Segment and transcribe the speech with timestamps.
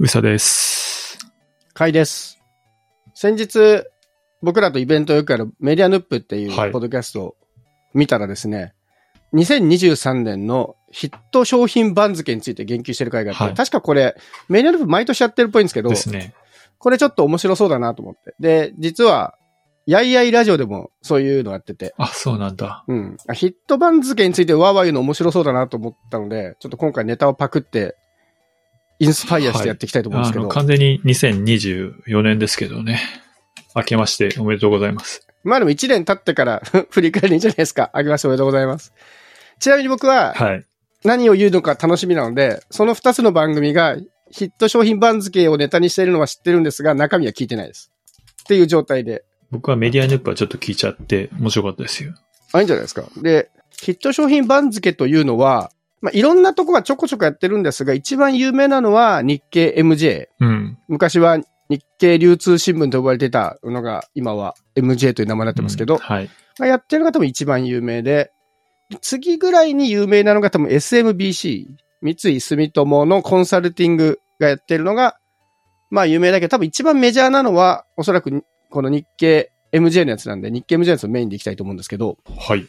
[0.00, 1.18] うさです。
[1.74, 2.38] かいです。
[3.14, 3.82] 先日、
[4.42, 7.36] 僕らとイベントよくやるメディアヌップっていうはいポッドキャストを
[7.94, 8.74] 見たらですね、
[9.34, 14.14] 2023年のヒット商品番付について言及してる回があって、はい確かこれ、
[14.48, 16.32] メディアヌップ毎年やってるっぽいんですけど、ですね。
[16.78, 18.36] これちょっと面白そうだなと思って。
[18.38, 19.34] で、実は、
[19.84, 22.84] やいやいラジオでもそういうのやってて、あ、そうなんだ。
[22.86, 23.16] うん。
[23.26, 27.96] あヒット番付についてわーわー言うの面白そうだなと思ったので、ちょっと今回ネタをパクって、
[28.98, 30.44] インスパイアしてやっていきたいと思うんですけど。
[30.44, 33.00] あの、完全に2024年ですけどね。
[33.74, 35.26] 明けましておめでとうございます。
[35.44, 37.90] まあでも1年経ってから 振り返りいいんじゃないですか。
[37.92, 38.92] あげましておめでとうございます。
[39.60, 40.64] ちなみに僕ははい。
[41.04, 43.96] 何を言うのか楽しみなので、その2つの番組が
[44.30, 47.92] ヒット商品番付をネタにしているのは知ってるんですが、中身は聞いてないです。
[48.42, 49.24] っていう状態で。
[49.50, 52.14] 僕はメディアヌップはちょっと聞いちゃって面白かったですよ。
[52.52, 53.04] あ、いいんじゃないですか。
[53.22, 55.70] で、ヒット商品番付というのは、
[56.00, 60.28] まあ、いろんなとこがちょこちょこやってるんですが、一番有名なのは日経 MJ。
[60.40, 60.78] うん。
[60.88, 61.38] 昔は
[61.68, 66.30] 日経流通新聞と呼ばれていたのが、今は MJ という名前になってますけど、うんはい。
[66.58, 68.30] がやってるのが多分一番有名で、
[69.02, 71.66] 次ぐらいに有名なのが多分 SMBC、
[72.00, 75.18] 三井住友のコンサルティングがやってるのが、
[75.90, 82.66] まあ有名だけど、多分一番メジャーなのは、おそらくこの日経 MJ のやつなんで、日経 MJ のやつをメインでいきたいと思うんですけど、はい。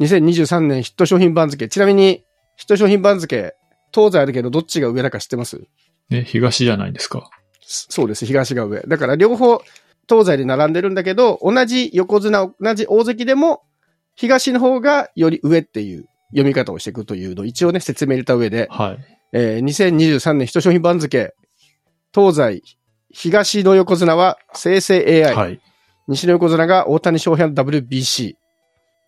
[0.00, 2.24] 2023年ヒット商品番付、ちなみに
[2.56, 3.54] ヒット商品番付、
[3.94, 5.62] 東西あるけどどっちが上だか知ってます？
[6.08, 7.30] ね、東じゃないですか？
[7.62, 8.80] そうです、東が上。
[8.80, 9.62] だから両方
[10.08, 13.62] 東西で並んでるんだけど、同じ横綱、同じ大関でも、
[14.16, 18.98] 東の方がより上っていう読み方をしていくというのを一応ね、説明入れた上で、はい。
[19.32, 21.32] えー2023年ヒット商品番付、
[22.12, 22.62] 東西、
[23.12, 25.60] 東の横綱は生成 AI、はい。
[26.08, 28.34] 西の横綱が大谷翔平の WBC。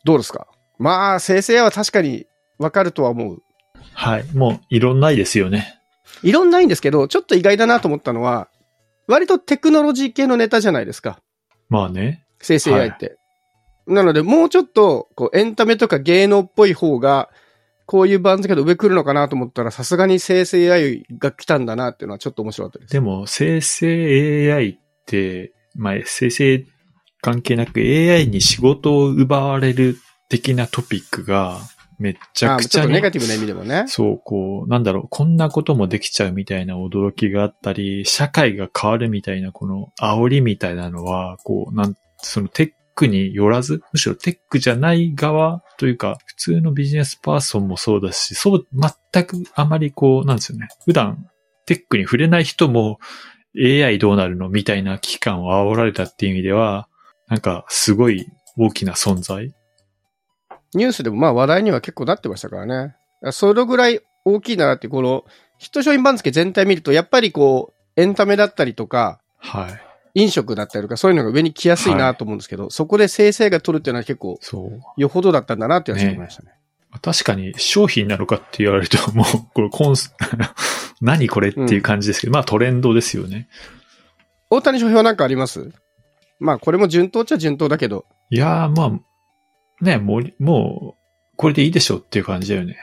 [0.05, 0.47] どうですか？
[0.83, 2.27] まあ、生成 AI は確かに
[2.59, 3.43] わかるとは思う。
[3.95, 4.25] はい。
[4.35, 5.79] もう、いろんないですよね。
[6.23, 8.49] いろんないんですけど、ちょっと意外だなと思ったのは、
[9.07, 11.21] 割とテクノロジー系のネタじゃないですか。
[11.69, 12.25] まあね。
[12.41, 13.17] 生成 AI って。
[13.87, 17.29] なので、もうちょっと、こう、エンタメとか芸能っぽい方が、
[17.87, 22.93] こういう番付で上来るのかなと思ったら、さすがに生成 AI が来たんだなっていうのはちょっと面白かったです。
[22.93, 26.65] でも、生成 AI って、まあ、生成
[27.21, 29.97] 関係なく AI に仕事を奪われる
[30.33, 31.61] 的なトピックが、
[31.99, 33.85] めっちゃあちょっとくちゃにネガティブな意味でもね。
[33.87, 50.69] そう、こう、なんだろう、こんなこともできちゃうみたいな驚きがあったり、社会が変わるみたいな、この煽りみたいなのは、こう、なん、そのテックによらず、むしろテックじゃない側というか、普通のビジネスパーソンもそうだし、そう、全くあまりこう、なんですよね。
[50.87, 51.27] 普段、
[51.67, 52.99] テックに触れない人も、
[53.55, 56.89] AI どうなるのみたいな危機感を煽られたっていう意味では、
[57.29, 58.27] なんか、すごい
[58.57, 59.53] 大きな存在。
[60.75, 62.95] ニュースでもまあ話題には結構なってましたからね。
[63.33, 65.25] それぐらい大きいなって、この、
[65.59, 69.69] ヒット商品番付全体見ると、やっぱりこう、エンタメだったりとか、は
[70.15, 70.21] い。
[70.23, 74.61] 飲食だったりとか、そういうのが上に来やすいなと思うんですけど、そこで生成が取るっていうのは結構、そ
[74.97, 75.01] う。
[75.01, 76.51] よほどだったんだなって思いましたね。
[77.01, 80.15] 確かに商品なのかって言われると、もう、これコンス、
[81.01, 83.49] 何これっていう感じですけど、まあトレンドですよね。
[84.51, 85.73] 大谷翔平は何かあります？
[86.39, 89.01] まあ、これも順当っちゃ順当だけど、いやー、まあ、
[89.83, 92.77] ね、もう、もう、これでいいでしょうっていう感じだよね。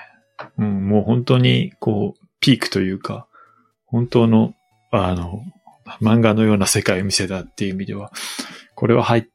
[0.57, 3.27] うん、もう本当に、こう、ピークというか、
[3.85, 4.53] 本当の、
[4.91, 5.41] あの、
[6.01, 8.11] 漫画のような世界を見せたっていう意味では、
[8.75, 9.29] これは入、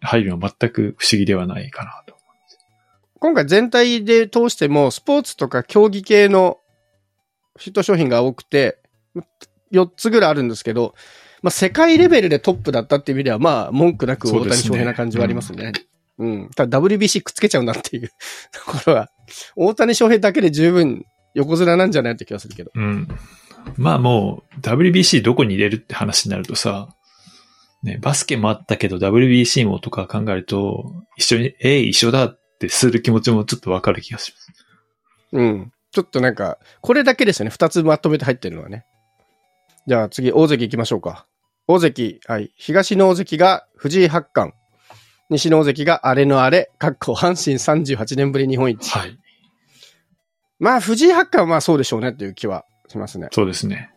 [0.00, 2.16] 入るのは全く不思議ではないかなと。
[3.18, 6.58] 今回全体で通しても、スポーツとか競技系の
[7.58, 8.78] ヒット商品が多くて、
[9.72, 10.94] 4つぐらいあるんですけど、
[11.42, 15.72] まあ、世界レベルでトップだったっていう意味では、まあ、文句なく大谷翔平な感じはありますね。
[16.18, 16.50] うん。
[16.54, 18.10] ただ WBC くっつけちゃうんだっていう
[18.52, 19.10] ところは、
[19.54, 21.04] 大谷翔平だけで十分
[21.34, 22.70] 横綱なんじゃないって気がするけど。
[22.74, 23.08] うん。
[23.76, 26.88] まあもう、WBC どこに入れるって話になるとさ、
[27.82, 34.52] ね、バスケもあったけど WBC もとか考えると、一緒に、え一緒だってする気持ちもちょっとわかる気がします。
[35.32, 35.72] うん。
[35.92, 37.50] ちょっとなんか、これだけですよね。
[37.50, 38.84] 二つまとめて入ってるのはね。
[39.86, 41.26] じゃあ次、大関行きましょうか。
[41.68, 42.52] 大関、はい。
[42.56, 44.55] 東の大関が藤井八冠。
[45.30, 48.90] 西の大関が荒れの荒れ、かっこ阪神38年ぶり日本一。
[48.90, 49.18] はい。
[50.58, 53.28] まあ、藤井八冠はまあそうでしょうねっていう気はしますね。
[53.32, 53.90] そうですね。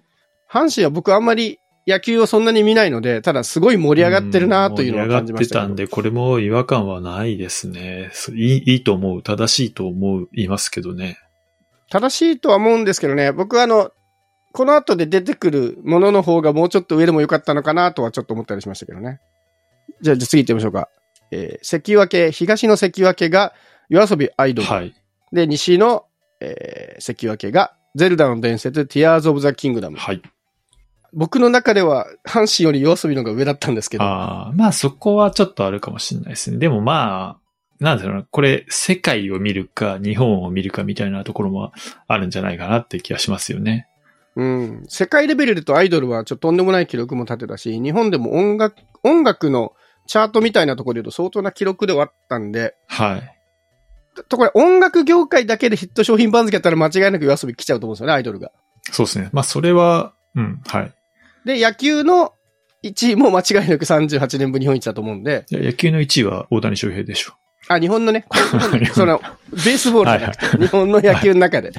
[0.52, 5.56] 阪神は僕あんまり野球をそんなに見ないので、ただすごい盛り上がってるなというのを感じました。
[5.56, 8.12] 盛り上がってたんで、これも違和感はないですね。
[8.34, 9.24] いいいいと思う。
[9.24, 11.18] 正しいと思いますけどね。
[11.90, 13.92] 正しいとは思うんですけどね、僕はあの、
[14.52, 19.20] この後で出てくるものの方がもうちょっと上でもよかったのかなとはちょっと思ったりしましたけどね。
[20.02, 20.90] じゃあ、じゃあ次行ってみましょうか。
[21.32, 23.54] えー関脇、東の関脇が
[23.90, 24.68] 夜遊びアイドル。
[24.68, 24.94] はい。
[25.32, 26.06] で、西の、
[26.40, 29.98] えー関脇がゼルダの伝説、ティアーズ・オブ・ザ・キングダム。
[29.98, 30.22] はい。
[31.12, 34.04] 僕の中では、阪神より夜遊びの方が上だったんですけど。
[34.04, 36.58] ああ、まあそこはちょっとあるかもしれないですね。
[36.58, 41.72] でもまあ、なんだろうな、これ、世界を見るか、日本を見るかみたいなところも
[42.08, 43.88] あるんじゃないかなって気がしますよね。
[44.36, 44.84] うん。
[44.88, 49.74] 世界レベルでとアイドルはちょっととんでもない記録も立てたし、日本でも音楽、音楽の
[50.10, 54.24] チャートみたいなところで言うと相当な記録ではあったんで、はい。
[54.28, 58.52] とこれ音楽業界だけでヒット商品番付やったら間違いなく夜遊び来ちゃうと思うんですよね、アイドルが。
[58.92, 59.30] そうですね。
[59.32, 60.94] まあそれは、うん、はい。
[61.46, 62.34] で、野球の
[62.84, 67.34] 1位も間違いなく38年分日本一だと思うんで、野球の1位は大谷翔平でしょ。
[67.68, 68.26] あ、日本のね、
[68.96, 69.22] その、
[69.52, 71.70] ベースボールじゃなくて、日本の野球の中で。
[71.70, 71.72] っ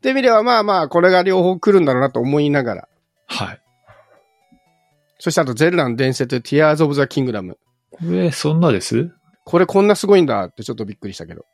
[0.00, 2.88] て意味ではまあまあ、これが両方来るんだろうなと思いながら。
[3.26, 3.60] はい。
[5.24, 7.56] そしてあと、ゼルダの伝説、ティアーズ・オブ・ザ・キングダム。
[7.90, 9.10] これ、そんなです？
[9.46, 11.46] これこんなすごいんだってちょっとびっくりしたけど。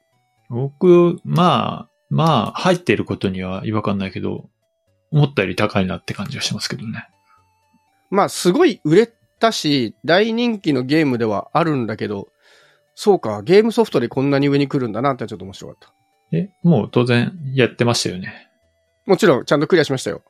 [0.49, 4.49] 僕、まあ、まあ、入っていることには違和感ないけど、
[5.12, 7.06] 思ったより高いなって感じがしますけどね。
[8.11, 12.26] まあ、すごい売れたし、大人気のゲームではあるんだけど、
[12.96, 16.37] そうか、ゲームソフトでこんなに上に来るんだなってちょっと面白かった。
[16.37, 18.49] え、もう当然やってましたよね。
[19.06, 20.23] もちろん、ちゃんとクリアしましたよ。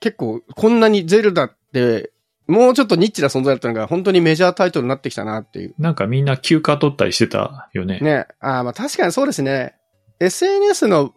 [0.00, 2.12] 結構、こんなにゼルダって、
[2.46, 5.74] もうちょっとニッチな存在だったのが、本当にメジャータイトルになってきたなっていう。
[5.78, 7.98] なんかみんな休暇取ったりしてたよね。
[8.00, 8.26] ね。
[8.40, 9.74] ああ、まあ確かにそうですね。
[10.20, 11.12] SNS の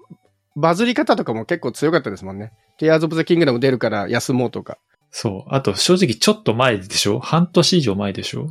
[0.55, 2.51] バズり方とかも結構強かったですもんね。
[2.77, 4.77] ティアーズ・オブ・ザ・キングダム出るから休もうとか。
[5.11, 5.53] そう。
[5.53, 7.19] あと正直ちょっと前でしょ？
[7.19, 8.47] 半年以上前でしょ、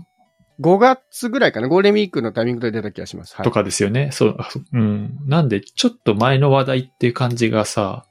[0.60, 3.34] 5月ぐらいかな、ゴールデンウィークのタイミングで出た気がします。
[3.36, 3.50] はいと。
[3.50, 4.10] かですよね。
[4.12, 4.36] そう、
[4.72, 5.18] うん。
[5.26, 8.04] なんで、ちょっと前の話題っていう感じがさ、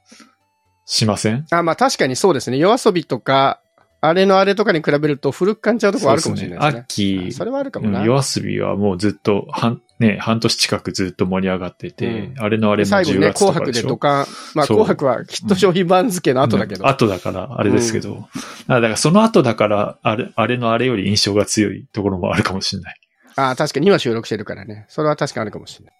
[0.86, 1.46] しません？
[1.50, 2.56] あ、まあ確かにそうですね。
[2.56, 3.60] 夜遊びとか、
[4.00, 6.80] あれのあれとかに比べると古く感じちゃうところあるかもしれないですね。
[6.80, 8.00] 秋、それはあるかもな。
[8.00, 14.26] うん夜遊びはもうずっと、半、ね、半年近くずっと盛り上がってて、うんあれのあれも10最後にね、月と紅白かでしょでドカン。
[14.54, 16.84] まあ紅白はヒット商品番付の後だけど。
[16.84, 18.28] うん後だから、あれですけど。
[18.68, 23.00] だからその後だから、あれ、あれのあれより印象が強いところもあるかもしれない。
[23.34, 24.86] ああ、確かに今収録してるからね。
[24.88, 25.94] それは確かにあるかもしれない。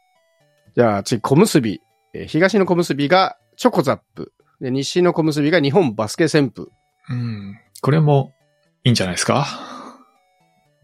[0.77, 1.81] じゃあ次、小結び。
[2.15, 4.33] えー東の小結びがチョコザップ。
[4.61, 6.69] で、西の小結びが日本バスケ旋風。
[7.11, 7.59] うん。
[7.81, 8.35] これも
[8.85, 9.47] いいんじゃないですか？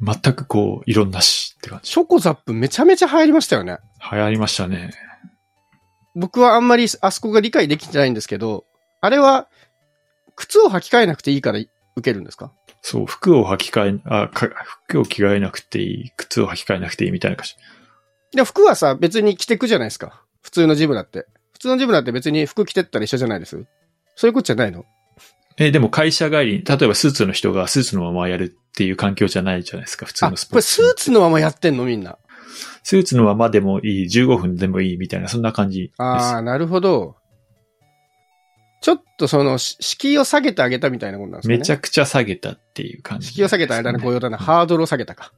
[0.01, 1.91] 全くこう、色んなしって感じ。
[1.91, 3.79] チョコザップめちゃめちゃ流行りましたよね。
[4.13, 4.93] 流行りましたね。
[6.15, 8.65] 僕はあんまりあそこが理解できてないんですけど、
[9.01, 9.49] あれは、
[10.37, 11.71] 靴を履き替えなくていいから受
[12.03, 12.53] けるんですか？
[12.83, 14.49] そう、服を履き替え、あ、か
[14.87, 17.57] 服を着替えなくていい、靴を履き替えなくていいみたいな感じ。
[18.37, 20.23] で、服はさ、別に着てくじゃないですか。
[20.43, 21.27] 普通のジムだって。
[21.53, 23.65] 普通のジムだって別に服着てったら一緒じゃないです
[24.17, 24.85] そういうことじゃないの？
[25.57, 30.69] え、でも会社帰りに、例えばスーツの人がスーツのままやるっていう環境じゃないじゃないですか、普通あ、のスこれポーツ。
[30.69, 32.19] スーツのままやってんのみんな？
[32.83, 35.93] スーツのままでもいい、15分でもいいみたいな、そんな感じです。
[35.99, 37.17] ああ、なるほど。
[38.83, 41.57] ちょっとその、し敷居を下げてあげたみたいなことなんですね。
[41.57, 44.37] めちゃくちゃ下げたっていう感じ、敷居を下げたあれだね、ご用だな。
[44.37, 45.33] ハードルを下げたか。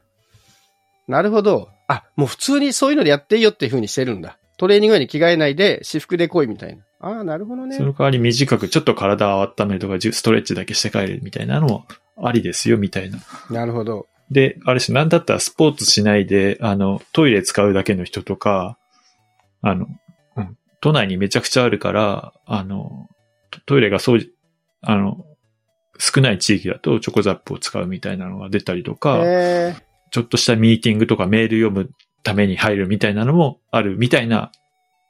[1.06, 1.68] なるほど。
[1.86, 4.38] あ、もう普通にそういうのでやっていいよっていう風にしてるんだ。
[4.56, 6.82] トレーニング後に着替えないで、私服で来いみたいな。
[7.06, 7.84] ああ、なるほどねそ。
[7.84, 11.86] の代わり短くちょっと体を温めるとか、ストレッチだけして帰るみたいなのも
[12.22, 13.18] ありですよ、みたいな。
[13.50, 14.06] なるほど。
[14.30, 18.76] で、あれですなんだったらスポーツしないで、あの、トイレ使うだけの人とか、
[19.62, 19.86] あの、
[20.36, 23.08] うん、都内にめちゃくちゃあるから、あの、
[23.66, 24.20] トイレがそう、
[24.82, 25.24] あの、
[25.98, 29.22] 少ない地域だとチョコザップを使うみたいなのが出たりとか、
[30.10, 31.90] ちょっとしたミーティングとかメール読む
[32.22, 34.50] ために入るみたいなのもあるみたいな、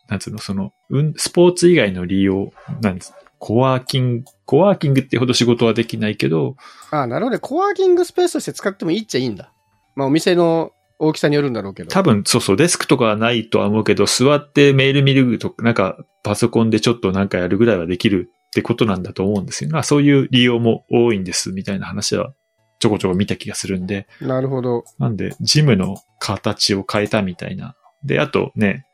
[0.08, 6.56] なんつうの、その、うん、スポーツ以外の利用、なんつコワーキング、コワーキングってほど仕事はできないけど、
[6.90, 7.40] ああ、なるほどね。
[7.40, 9.52] コワーキングスペースとして使ってもいいっちゃいいんだ。
[9.94, 11.90] まあお店の大きさによるんだろうけど。
[11.90, 19.70] 多分、そうそう、デスクとかはないとは思うけど、座ってメール見るとか、なんか、パソコンでちょっとなんかやるぐらいはできるってことなんだと思うんですよ。
[19.70, 22.32] まあそういう利用も多いんです、みたいな話は、
[22.78, 24.84] ちょこちょこ見た気がするんで、なるほど。
[24.98, 27.74] なんで、ジムの形を変えたみたいな。
[28.02, 28.85] で、あとね、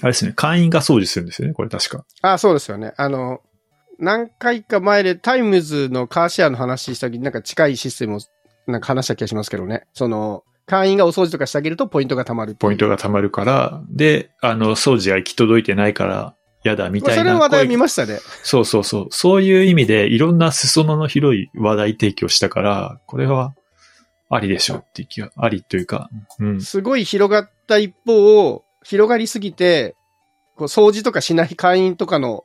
[0.00, 2.04] あれですね、会員が掃除するんですよね、これ確か。
[2.22, 2.92] ああ、そうですよね。
[2.96, 3.40] あの、
[3.98, 8.20] 何回か前でタイムズのカーシェアの話した時になんか近いシステムを
[8.66, 9.86] なんか話した気がしますけどね。
[9.92, 16.34] その、会員がお掃除とかしてあげるとポイントが貯まるポイントが貯まるから、で、あの、掃除が行き届いてないから、
[16.64, 18.18] やだ、みまあたいなそれは話題声見ましたね。
[18.42, 19.06] そうそうそう。
[19.10, 23.54] そういう意味で、いろんな裾野の広い話題提供したから、これは、
[24.30, 26.08] ありでしょうっていう気が、ありというか、
[26.40, 26.60] うん。
[26.62, 29.96] すごい広がった一方、広がりすぎて、
[30.56, 32.44] こう掃除とかしない会員とかの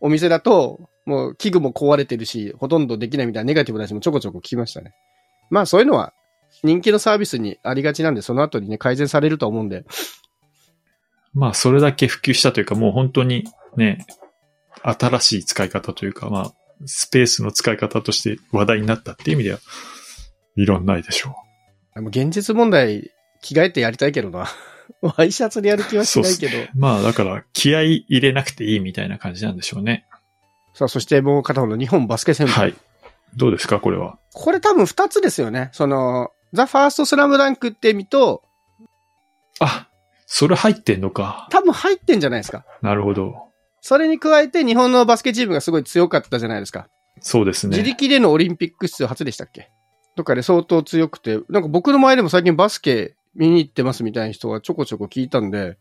[0.00, 4.92] お店だと、もう器具も壊れてるし、ほとんどできないみたいなネガティブな話もちょこちょこ聞きましたね。
[5.50, 6.12] まあそういうのは
[6.62, 9.84] 人気のサービスにありがちなんで、その後にね、改善されると思うんで。
[11.32, 13.44] まあ、それだけ普及したというか、もう本当に
[13.76, 14.04] ね、
[14.82, 16.52] 新しい使い方というか、まあ、
[16.86, 19.58] スペースの使い方として話題になったっていう意味では、
[20.56, 21.34] いろんないでしょ
[21.94, 23.10] でも現実問題、
[23.42, 24.48] 着替えてやりたいけどな。
[25.02, 26.58] ワイシャツでやる気はしないけど。
[26.58, 26.68] う。
[26.74, 30.06] まあ、だから、気合い入れなくていいみたいな感じなんでしょうね。
[30.74, 32.50] さあ、そしてもう片方の日本バスケ戦争。
[32.50, 32.74] はい。
[33.36, 34.18] どうですか、これは？
[34.32, 35.70] これ多分二つですよね。
[35.72, 38.42] その、ザ・ファーストスラムダンクって意味と、
[39.60, 39.88] あ、
[40.26, 41.48] それ入ってんのか。
[41.50, 42.64] 多分入ってんじゃないですか。
[42.82, 43.34] なるほど。
[43.82, 46.88] それに加えて日本のバスケチームがすごい強かったじゃないですか。
[47.20, 47.76] そうですね。
[47.76, 49.70] 自力でのオリンピック出場初でしたっけ？
[50.16, 55.78] とかで相当強くて、なんか僕の前でも最近バスケ見に行ってますみたいな人がちょこちょこ聞いたんで、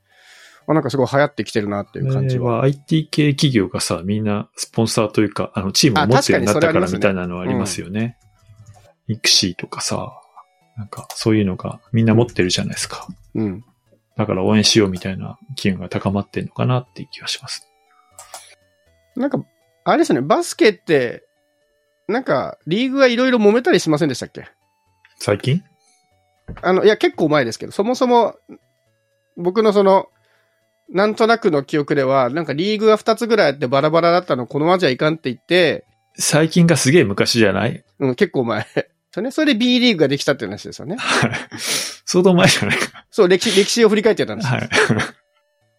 [0.68, 2.58] あなんかすごい流行ってきてるなっていう感じは。
[2.58, 8.18] は IT 系企業がさ、みんなスポンサーというか、あの、チームを持つようになったからみたいなのはありますよね。
[9.08, 10.22] ミクシーとかさ、
[10.78, 13.08] なんかそういうのがみんな持ってるじゃないですか。
[13.34, 13.66] うん。
[14.16, 17.68] だから応援しようみたいな機運が高まってんのかなっていう気がします。
[19.16, 19.44] なんか、
[19.86, 21.24] あれですね、バスケって、
[22.08, 24.46] なんか、リーグがいろいろ揉めたりしませんでしたっけ？
[25.18, 25.64] 最近？
[26.62, 28.36] あの、いや、結構前ですけど、そもそも、
[29.38, 30.08] 僕のその、
[30.92, 35.86] なんとなくの記憶では、なんかリーグが2つぐらいあってバラバラだったの、このままじゃいかんって言って、
[36.18, 37.84] 最近がすげえ昔じゃない？
[38.00, 38.66] うん、結構前。
[39.12, 40.98] それね、それで B リーグができたって話ですよね。
[42.06, 43.06] 相当前じゃないか。
[43.10, 44.60] そう、歴史、歴史を振り返ってたんですよ。
[44.60, 44.70] はい。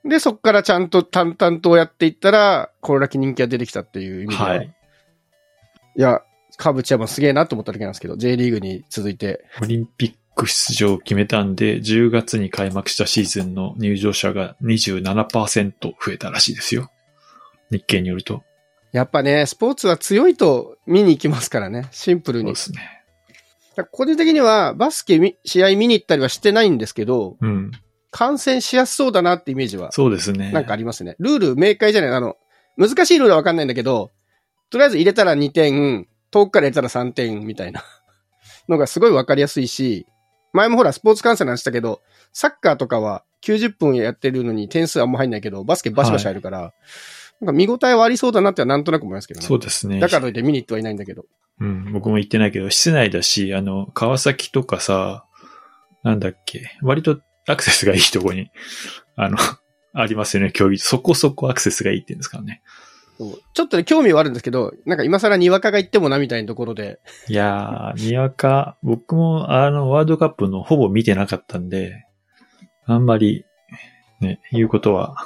[0.09, 4.49] で、そっからちゃんと淡々とやっていったら、これだけ人気が出てきたっていう意味では。
[4.51, 4.75] はい。
[5.97, 6.23] いや、
[6.57, 9.45] カブチャーマンすげえなと思っただけなんですけど、J リーグに続いて。
[9.61, 16.91] オリンピック出場を決めたんで、10月に開幕したシーズンの入場者が27%増えたらしいですよ。
[17.71, 18.43] 日経によると。
[18.93, 22.79] やっぱね、スポーツは強いと見に行きますからね、シンプルにそうで。
[22.79, 23.01] すね。
[23.93, 27.71] 個人的にはバスケみ試合見に行ったりはしてないんですけど、うん。
[28.11, 30.51] 観戦しやすそうだなってイメージは、そうですね。
[30.53, 31.15] なんかありますね。
[31.19, 32.37] ルール明快じゃないあの、
[32.77, 34.11] 難しいルールはわかんないんだけど、
[34.71, 37.85] とりあえず入れたら2点、遠くから入れたら3点みたいな
[38.69, 40.07] のがすごいわかりやすいし、
[40.53, 42.01] 前もほらスポーツ観戦の話したけど、
[42.33, 46.73] サッカーとかは90分やってるのに点数あんま入んないけど、バスケバシバシ入るから、
[47.41, 49.47] なんか見応えはありそうだなってはなんとなく思いますけどね。
[49.47, 49.99] そうですね。
[49.99, 51.25] だからといって見に行ってはいないんだけど。
[51.61, 55.25] うん、僕も行ってないけど、室内だし、あの、川崎とかさ、
[56.03, 58.51] なんだっけ、割とアクセスがいいとこに、
[59.17, 59.37] あの、
[59.93, 60.79] ありますよね、競技。
[60.79, 62.63] そこそこアクセスがいいっていうんですかね。
[63.53, 66.99] ちょっとね、興味はあるんですけど、なんか今更にわかが行ってもなみたいなところで、
[67.29, 72.07] いやー、にわか、僕もあの、ワールドカップのほぼ見てなかったんで、
[72.87, 73.45] あんまり、
[74.21, 75.17] ね、言うことは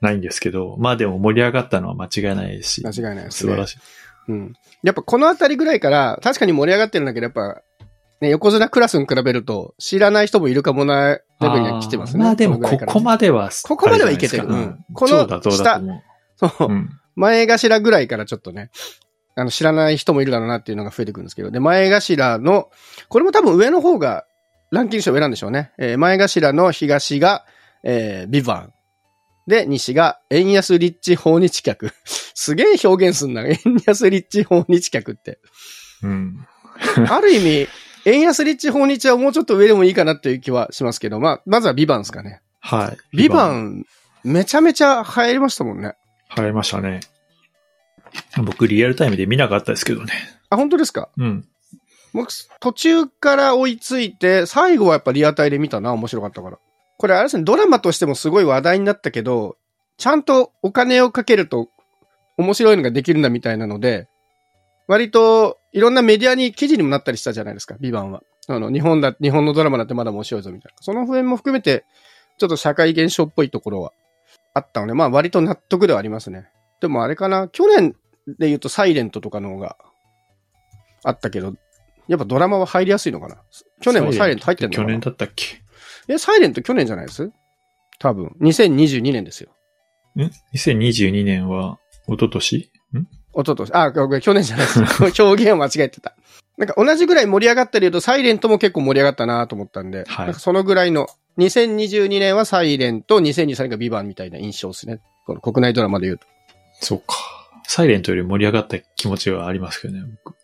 [0.00, 3.52] ないんですけど、まあでも盛り上がったのは間違いないですし、間違いないですね。
[3.52, 3.78] 素晴らしい。
[4.28, 4.52] うん。
[4.82, 7.62] やっぱこのあたりぐらいから、確かに盛り上がってるんだけど、やっぱ、
[8.20, 12.22] ね、横綱クラスに比べると、知らない人もいるかもな、レベルには来てますね。
[12.22, 16.02] まあでも、ここまでは、ここまではいけてるうんこの超妥当だと思
[16.36, 16.72] そうう。
[16.72, 16.90] う、ん。
[17.14, 18.70] 前頭ぐらいからちょっとね、
[19.34, 22.70] あの、知らない人もいるだろうなっていうのが増えてくるんですけど、で、前頭の、
[23.08, 24.24] これも多分上の方が、
[24.70, 25.72] ランキング賞上なんでしょうね。
[25.78, 27.44] えー前頭の東が、
[27.82, 28.72] えー、ビバン。
[29.46, 31.92] で、西が、円安リッチ訪日客。
[32.34, 33.44] すげえ表現すんな。
[33.46, 35.38] 円安リッチ訪日客って。
[36.02, 36.46] うん。
[37.08, 37.68] ある意味、
[38.04, 42.40] 円安リッチ訪日はもうちょっと上でもいいかなっていう気はしますけど、まあ、まずはビバンですかね。
[42.60, 43.16] はい。
[43.16, 43.84] ビバン、
[44.24, 45.94] めちゃめちゃ流行りましたもんね。
[46.36, 47.00] 流行りましたね。
[48.44, 50.12] 僕、リアルタイムで見なかったですけどね。
[50.50, 51.08] あ、本当ですか？
[51.16, 51.46] うん。
[52.12, 56.58] 僕、途中から追いついて、最後はやっぱリアタイで見たな、面白かったから。
[56.98, 59.56] これあれですね、ドラマとしてもすごい話題になったけど、
[59.96, 61.68] ちゃんとお金をかけると
[62.36, 64.08] 面白いのができるんだみたいなので、
[64.88, 68.22] 割といろんなメディアに記事にもなったりしたじゃないですか、ビバンは。
[68.46, 70.82] あの、日本だ、日本のドラマだってまだ面白いぞみたいな。
[70.82, 71.84] その辺も含めて、
[72.38, 73.92] ちょっと社会現象っぽいところは
[74.54, 76.48] あったので、まあ割と納得ではありますね。
[76.80, 77.92] でもあれかな、去年
[78.26, 79.76] で言うとサイレントとかの方が
[81.04, 81.54] あったけど、
[82.08, 83.36] やっぱドラマは入りやすいのかな
[83.80, 85.62] 去年もサイレント入ってんのかな去年だったっけ？
[86.08, 87.30] え、サイレント去年じゃないです？
[87.98, 88.34] 多分。
[88.40, 89.50] 2022年ですよ。
[90.16, 90.20] ん
[90.54, 91.78] ?2022 年は、
[92.08, 92.56] 一昨年？
[92.56, 92.98] ん？
[92.98, 93.76] 一昨年。
[93.76, 94.80] あ、ごめん去年じゃないです。
[95.22, 96.16] 表現を間違えてた。
[96.62, 105.00] なんか同じぐらい盛り上がったで言うと、サイレントも結構盛り上がったなと思ったんで、はいなんかそのぐらいの、2022年はサイレント、2023年がビバンみたいな印象ですね。
[105.26, 106.26] この国内ドラマで言うと。
[106.80, 107.16] そうか。
[107.66, 110.36] サイレントより盛り上がった気持ちはありますけどね、僕。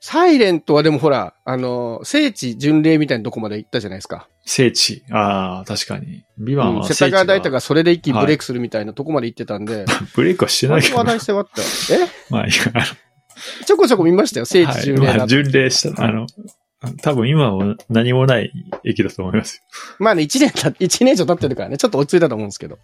[0.00, 4.26] サイレントはでもほら、あの、聖地巡礼みたいなとこまで行ったじゃないですか。
[4.44, 5.04] 聖地。
[5.12, 6.24] ああ、確かに。
[6.38, 9.84] ビバンはうん世田谷大田ががそれで一気にブレイクするみたいなとこまで行ってたんで、
[10.16, 11.20] ブレイクはしてないけど話題。
[11.20, 11.62] 性はあった。
[11.94, 12.08] え？
[12.30, 12.84] まあいいかな。
[13.66, 14.82] ちょこちょこ見ましたよ、聖地はい。
[14.82, 16.26] 巡礼なまあ、巡礼した、あの、
[17.02, 18.52] 多分今は何もない
[18.84, 19.62] 駅だと思いますよ。
[19.98, 22.78] まあね、1年た、一年以上経ってるからね、ちょっと落ち着いたと思うんですけど。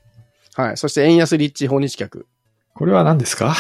[0.54, 0.76] はい。
[0.76, 2.26] そして、円安リッチ訪日客。
[2.74, 3.56] これは何ですか？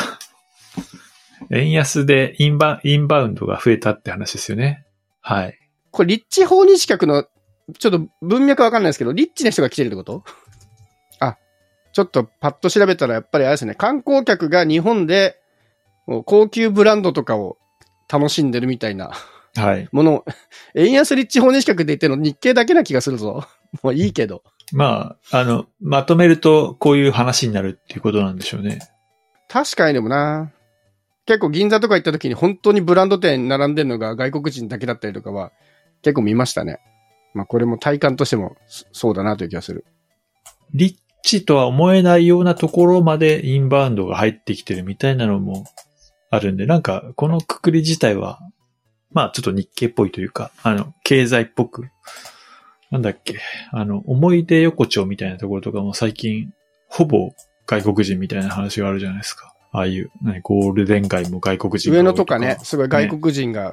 [1.50, 4.84] 円安でインバインバウンドが増えたって話ですよね。
[5.20, 5.58] はい。
[5.90, 7.24] これ、立地訪日客の、
[7.78, 10.24] ちょっと文脈わかんないですけど、リッチな人が来てるってこと？
[11.20, 11.36] あ、
[11.92, 15.37] ちょっとパッと調べたらやっぱりあれですね、観光客が日本で、
[16.24, 17.58] 高級ブランドとかを
[18.10, 19.12] 楽しんでるみたいな
[19.56, 19.88] はい。
[19.92, 20.24] もの、
[20.74, 23.44] 円安立地訪日客って言ってるの日経だけな気がするぞ。
[23.82, 24.42] もういいけど。
[24.72, 28.80] まあ、あの、まとめるとこういう話になるっていうことなんでしょうね。
[29.48, 30.52] 確かにでもな。
[31.26, 35.52] 結構銀座とか行った時に本当にブランド店並んでるのが外国人だけだったりとかは
[36.02, 36.78] 結構見ましたね。
[37.34, 39.84] まあこれも体感としてもそそうだなという気がする。
[40.72, 45.64] リッチとは思えないようなところまでインバウンドが入ってきてるみたいなのも
[46.30, 48.40] あるんで、なんかこのくくり自体は、
[49.10, 51.90] まあちょっと日経っぽいというか、あの、経済っぽく、
[52.90, 56.52] なんだっけ、あの、思い出横丁みたいなところとかも最近、
[56.88, 57.32] ほぼ
[57.66, 59.54] 外国人みたいな話があるじゃないですか。
[59.72, 60.10] ああいう、
[60.42, 63.72] ゴールデン街も外国人上野とかね、すごい外国人が。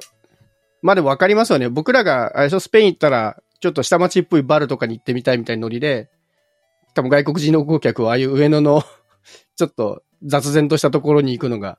[0.81, 1.69] まあでもわかりますよね。
[1.69, 6.09] 僕らが、あれでしょ、スペイン行ったら、ちょっと下町っぽいバルとかに行ってみたいみたいなノリで、
[6.93, 8.83] 多分外国人の観光客はああいう上野の、
[9.55, 11.77] ちょっと雑然としたところに行くのが、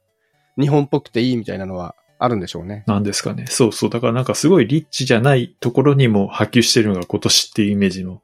[0.59, 2.85] 日本っぽくていいみたいなのはあるんでしょうね。
[2.87, 3.47] なんですかね。
[3.49, 3.91] そうそう。
[3.91, 8.23] だからなんかすごいリッチじゃないところにも波及してるのが今年っていうイメージも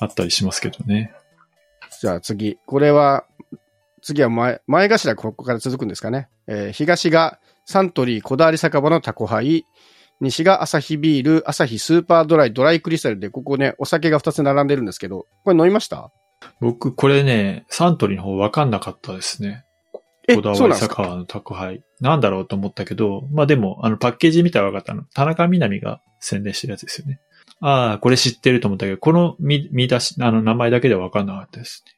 [0.00, 1.12] あったりしますけどね。
[2.00, 2.58] じゃあ次。
[2.66, 3.24] これは、
[4.02, 6.28] 次は前、前頭ここから続くんですかね。
[6.46, 9.64] えー東がサントリーこだわり酒場のタコハイ。
[10.20, 16.10] 西がアサヒビール、アサヒスーパードライ、ドライクリスタルで、ここね、お酒が2つ並んでるんですけど、これ飲みました？
[16.60, 19.63] 僕、これね、サントリーの方分かんなかったですね。
[20.26, 21.02] え、こだそうなんですか？
[21.02, 21.84] わり酒場の宅配。
[22.00, 25.04] なんだろうと思ったけど、まあでも、あの、パッケージ見たら分かったの。
[25.14, 27.20] 田中みな実が宣伝してるやつですよね。
[27.60, 31.92] ああ、これ知ってると思ったけど、この見、見出し、あの、名前だけでは分かんなかったですね。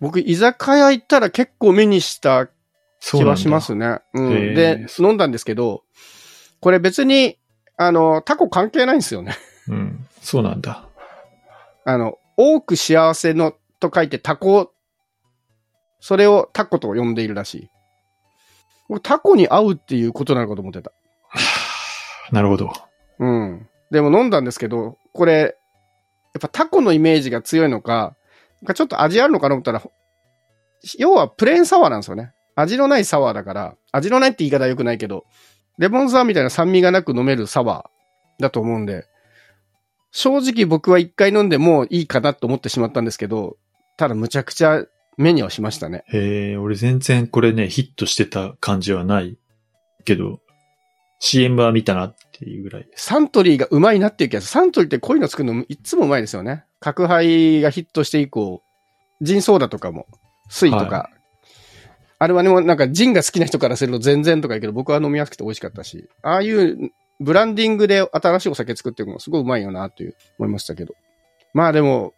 [0.00, 2.48] 僕、居酒屋行ったら結構目にした
[3.00, 3.98] 気はしますね。
[4.14, 4.32] うん。
[4.32, 5.82] へーで、飲んだんですけど、
[6.60, 7.38] これ別に、
[7.76, 9.36] あの、タコ関係ないんですよね。
[9.68, 10.06] うん。
[10.20, 10.88] そうなんだ。
[11.84, 14.71] あの、多く幸せのと書いてタコ、
[16.02, 17.70] それをタコと呼んでいるらしい。
[18.88, 20.92] 僕タコに合うっていうことなのかと思ってた。
[22.32, 22.72] なるほど。
[23.20, 23.68] うん。
[23.92, 25.56] でも飲んだんですけど、これ、
[26.34, 28.16] やっぱタコのイメージが強いのか、
[28.62, 29.82] なんかちょっと味あるのかなと思ったら、
[30.98, 32.32] 要はプレーンサワーなんですよね。
[32.56, 35.24] 味のないサワーだから、味のないって言い方は良くないけど、
[35.78, 39.06] レモンサワーみたいな酸味がなく飲めるサワーだと思うんで、
[40.10, 43.56] 正直僕は一回飲んでもういいかなと思ってしまったんですけど、
[43.96, 44.84] ただむちゃくちゃ
[45.16, 46.04] 目にはしましたね。
[46.08, 49.36] へえ、俺全然これね、ヒットしてた感じはない
[50.04, 50.40] けど、
[51.20, 52.88] CM は見たなっていうぐらい。
[52.96, 54.50] サントリーがうまいなっていう気がする。
[54.50, 56.64] サントリーってこういうの作るのいつもうまいですよね。
[56.80, 58.62] 角杯がヒットして以降、
[59.20, 60.06] ジンソーダとかも、
[60.48, 60.96] 水とか。
[60.96, 61.10] は
[62.18, 70.94] あれはね、もうなんかジンが好きな人からすると全然とか言うけど、僕は飲みやすくて美味しかったし、ああいうブランディングで新しいお酒作っていくのすごいうまいよなという思いましたけど。
[71.54, 72.14] まあでも、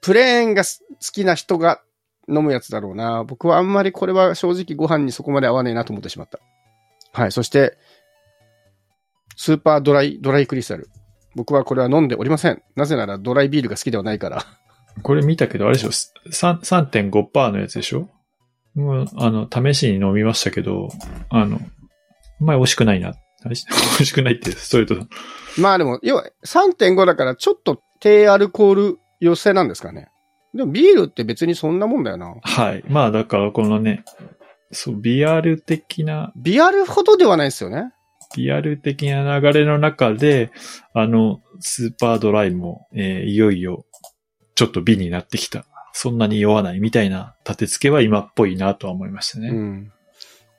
[0.00, 0.70] プレーンが好
[1.12, 1.80] きな人が
[2.28, 3.24] 飲むやつだろうな。
[3.24, 6.38] 僕はあんまりこれは正直ご飯にそこまで合わねえなと思ってしまった。
[7.12, 7.32] はい。
[7.32, 7.76] そして、
[9.36, 10.88] スーパードライ、ドライクリスタル。
[11.34, 12.62] 僕はこれは飲んでおりません。
[12.76, 14.44] なぜならドライビールが好きではないから。
[15.02, 15.90] これ見たけど、あれでしょ、
[16.30, 16.60] 3
[17.10, 18.08] 3.5%のやつでしょ？
[18.74, 20.88] もう、あの、試しに飲みましたけど、
[21.30, 21.62] あの、あん
[22.44, 23.14] まり美味しくないな。
[23.44, 23.56] 美味
[24.06, 25.06] しくないって、ストレートだ。
[25.58, 30.08] まあでも、要は3.5だからちょっと低アルコール寄せなんですかね。
[30.58, 32.34] でもビールって別にそんなもんだよな。
[32.42, 32.84] はい。
[32.88, 34.04] まあ、だからこのね、
[34.72, 37.92] そう、ビアル的な、ビアルほどではないですよね。
[38.36, 40.50] ビアル的な流れの中で、
[40.94, 43.86] あの、スーパードライも、えーいよいよ、
[44.56, 45.64] ちょっと美になってきた。
[45.92, 49.50] そんなに酔わないみたいな立て付けは今っぽいなとは思いましたね。
[49.50, 49.92] うん。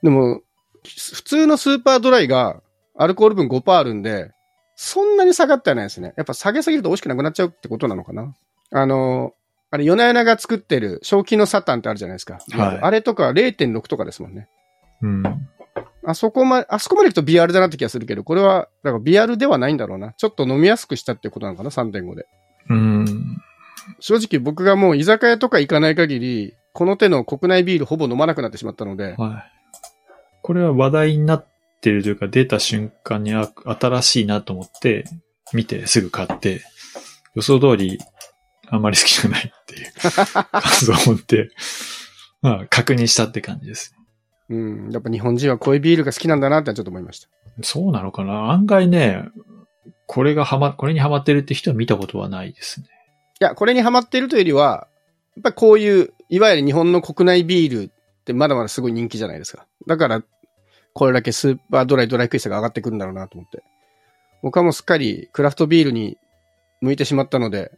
[0.02, 0.40] でも、
[0.82, 2.62] 普通のスーパードライが
[2.96, 4.32] アルコール分5%あるんで、
[4.76, 6.14] そんなに下がってはないですね。
[6.16, 8.34] やっぱ下げすぎると美味しくなくなっちゃうってことなのかな。
[8.72, 9.34] あの、
[9.70, 12.38] あれ、夜な夜なが作ってる正気のサタンってあるじゃないですか。
[12.50, 14.48] はいあれとかは0.6とかですもんね。
[15.02, 15.22] うん。
[16.04, 20.12] あそこま、あそこまで行くとビアルだなって気がするけど、これは、だからビアルではないんだろうな。
[20.14, 22.26] ちょっと飲みやすくしたってことなのかな、3.5で。
[22.68, 23.06] うん。
[24.00, 29.60] 正直僕がもう居酒屋とか行かない限り、この手の国内ビールほぼ飲まなくなってしまったので、はい。
[30.42, 31.46] これは話題になっ
[31.80, 35.04] てるというか、出た瞬間にあ新しいなと思って、
[35.52, 36.62] 見てすぐ買って、
[37.34, 37.98] 予想通り、
[38.68, 39.92] あんまり好きじゃないっていう
[40.50, 41.50] 感想を持って、
[42.42, 43.94] まあ、確認したって感じです。
[44.48, 47.28] うん、やっぱ日本人はこういうビールが好きなんだなってちょっと思いました。
[47.62, 48.50] そうなのかな？
[48.50, 49.24] 案外ね、
[50.06, 52.86] これがはま、これにハマってるって人は見たことはないですね。
[53.40, 54.88] いや、これにハマっているというよりは、
[55.36, 59.66] やっぱりこういう、いわゆる日本の国内ビールっってまだまだすごい人気じゃないですか。
[59.86, 60.22] だから、
[60.92, 63.62] これだけスーパードライドライクイスが上がってくるんだろうなと思って。
[64.42, 66.16] 僕はもうすっかりクラフトビールに
[66.80, 67.72] 向いてしまったので、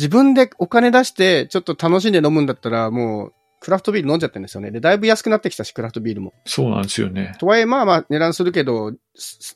[0.00, 4.70] 自分でお金出してちょっと楽しんで飲むんだったらもうクラフトビール飲んじゃってるんですよね。
[4.70, 6.32] で、だいぶ安くなってきたし、クラフトビールも。
[6.46, 7.34] そうなんですよね。
[7.38, 8.96] とはいえ、まあまあ値段するけど、2、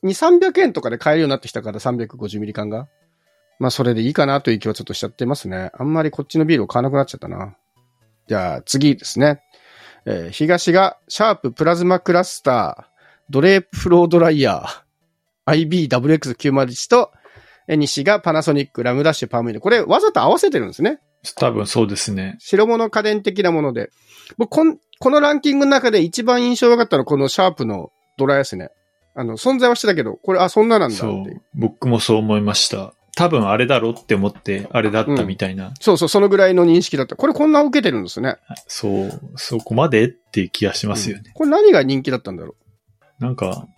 [0.02, 2.86] 300円とかで買えるようになってきたから、350ミリ缶が。
[3.58, 5.70] まあそれでいいかなという気はちょっとしちゃってますね。
[5.72, 7.56] あんまりこっちのビールを買わなくなっちゃったな。
[8.28, 9.40] じゃあ次ですね。
[10.04, 17.23] えー東がシャーププラズマクラスター、ドレープフロードライヤー、IBWX901 と、えー
[17.68, 19.60] 西がパナソニックラムダッシュパームイル。
[19.60, 21.00] これわざと合わせてるんですね。
[21.36, 22.36] 多分そうですね。
[22.38, 23.90] 白物家電的なもので。
[24.36, 28.70] 僕こん、このランキングの中で一番印象良かったのはこのシャープのドライヤーですね。
[29.16, 31.42] あの、存在はしてたけど、これ、あ、そんななんだってそいうう。。
[31.54, 32.94] 僕もそう思いました。
[33.16, 35.72] 多分あれだろって思って、あれだったみたいな。
[35.80, 37.14] そうそう、そのぐらいの認識だった。
[37.14, 38.36] これこんな受けてるんですね。
[38.66, 41.30] そう、そこまでっていう気がしますよね。
[41.34, 42.56] これ何が人気だったんだろ
[43.20, 43.68] なんか、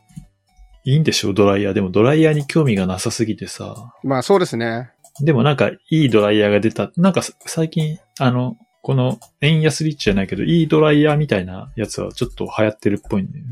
[0.86, 1.30] いいんでしょ？
[1.30, 1.72] う、ドライヤー。
[1.74, 3.92] でもドライヤーに興味がなさすぎてさ。
[4.02, 4.06] う。
[4.06, 4.90] まあそうですね。
[5.20, 6.92] でもなんか、いいドライヤーが出た。
[6.96, 13.50] なんかさ最近、あの、この円安リッチじゃないけど、いいドライヤーみたいなやつはちょっと流行ってるっぽいんだよね。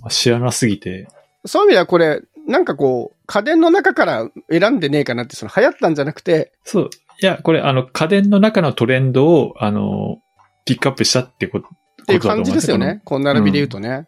[0.00, 1.08] まあ知らなすぎて。
[1.46, 6.90] そういう意味ではこれ、なんかこう、家電の中から選んでねえかなって、その流行ったんじゃなくて、そう。
[7.22, 10.18] いや、これ、あの、家電の中のトレンドを、あの、
[10.64, 11.68] ピックアップしたってこと。
[12.02, 13.00] っていう感じですよね。
[13.04, 14.06] こんな並びで言うとね。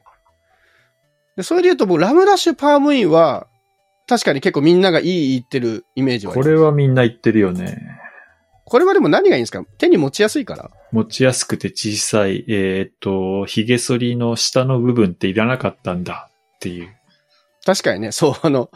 [1.37, 3.47] で、それで言うと、僕、ラムダッシュパームインは、
[4.09, 6.33] 確かに結構みんながいい言ってるイメージは。
[6.33, 7.83] これはみんな言ってるよね。
[8.65, 9.65] これはでも何がいいんですか？
[9.79, 10.71] 手に持ちやすいから。
[10.91, 16.89] 持ちやすくて小さい、えーっと、髭剃りの下の部分っていらなかったんだっていう。
[17.65, 18.71] 確かにね、そう、あの、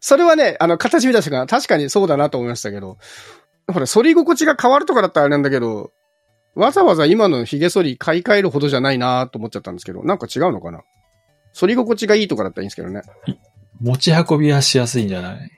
[0.00, 2.98] それはね、あの、形見た瞬間、確かにそうだなと思いましたけど、
[3.72, 5.92] ほら、反り心地が変わるとかだったらあれなんだけど、
[6.54, 10.82] わざわざ今の髭剃り買い替えるほどじゃないなと思っちゃったんですけど、なんか違うのかな？
[11.58, 13.02] 反り心地がいいとかだったらいいんですけどね。
[13.80, 15.50] 持ち運びはしやすいんじゃない？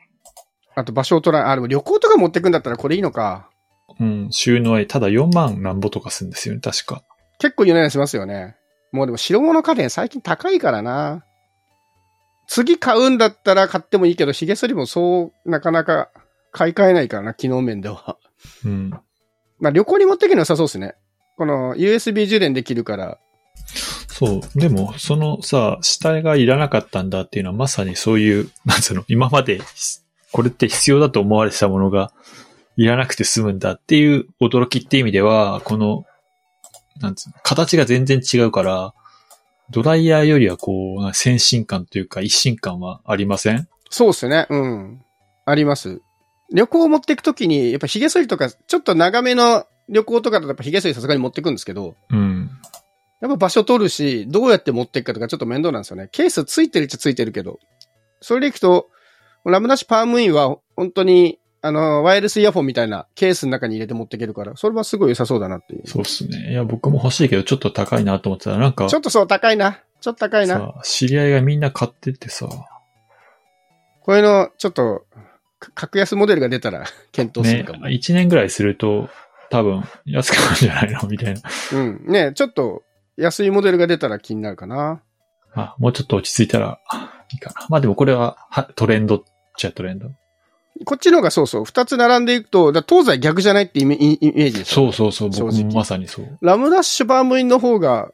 [0.75, 1.53] あと場所を取らない。
[1.53, 3.51] あ、でも旅行とか持ってくんだったらこれいいのか。
[3.99, 7.03] うん、収納はただ4万なんぼとかするんですよね、確か。
[7.39, 8.57] 結構値段しますよね。
[8.93, 11.25] もうでも白物家電最近高いからな。
[12.47, 16.11] 次買うんだったら買ってもいいけど、髭剃りもそう、なかなか
[16.53, 18.17] 買い替えないからな、機能面では。
[18.65, 18.91] うん。
[19.59, 20.95] まあ旅行に持ってくの良さそうですね。
[21.37, 23.19] この USB 充電できるから。
[24.19, 24.59] そう。
[24.59, 29.61] でも、そのさ、下がいらなかったんだっていうのはまさにそういう、なんつうの、今まで、
[30.33, 32.13] これって必要だと思われてたものが、
[32.77, 36.05] いらなくて済むんだっていう驚きって意味では、この、
[37.01, 38.93] なんつうの、形が全然違うから、
[39.71, 43.69] ドライヤーよりはこう、先進感というか一新感はありません？
[43.91, 44.47] そうですね。
[44.49, 45.03] うん。
[45.45, 46.01] あります。
[46.53, 52.51] 旅行を持っていくときに、やっぱ髭剃りとか、ちょっと長めの旅行とかだとやっぱ髭剃りさすがに持ってくんですけど、うん。
[53.21, 56.09] やっぱ場所取るし、どうやって持っていくかとかちょっと面倒なんですよね。
[56.13, 57.59] ケースついてるっちゃついてるけど。
[58.21, 58.89] それでいくと、
[59.45, 65.83] ラムダッシュパームインは本当に、あの、ワイヤレスイヤホンみたいなケースの中に入れて持っていけるから、それはすごい良さそうだなっていう。
[65.87, 66.53] そうっすね。
[66.53, 69.81] いや、僕も欲しいけど、ちょっと高いなと思ってたら、なんか、ちょっとそう高いな。
[70.01, 70.55] ちょっと高いな。
[70.55, 72.47] さ、知り合いがみんな買ってってさ、
[74.03, 75.05] こういうの、ちょっと、
[75.59, 79.09] か格安モデルが出たら 検討するねかも。、1年ぐらいすると、
[79.51, 81.09] 多分、安くなるんじゃないの？
[81.09, 81.41] みたいな。
[81.73, 82.05] うん。
[82.07, 82.83] ねちょっと
[83.19, 85.03] 安いモデルが出たら気になるかな。
[85.55, 86.81] あ、もうちょっと落ち着いたら
[87.33, 87.67] いいかな。
[87.69, 89.17] まあでもこれははトレンド？
[89.17, 89.23] っ
[89.57, 90.11] ちゃトレンド？
[90.85, 96.39] こっちの方がそうそう、二つ並んでいくと、だ東西逆じゃないってイメイイメージですよそうそうそう、僕もまさにそう。
[96.41, 98.13] ラムダッシュバームインの方が、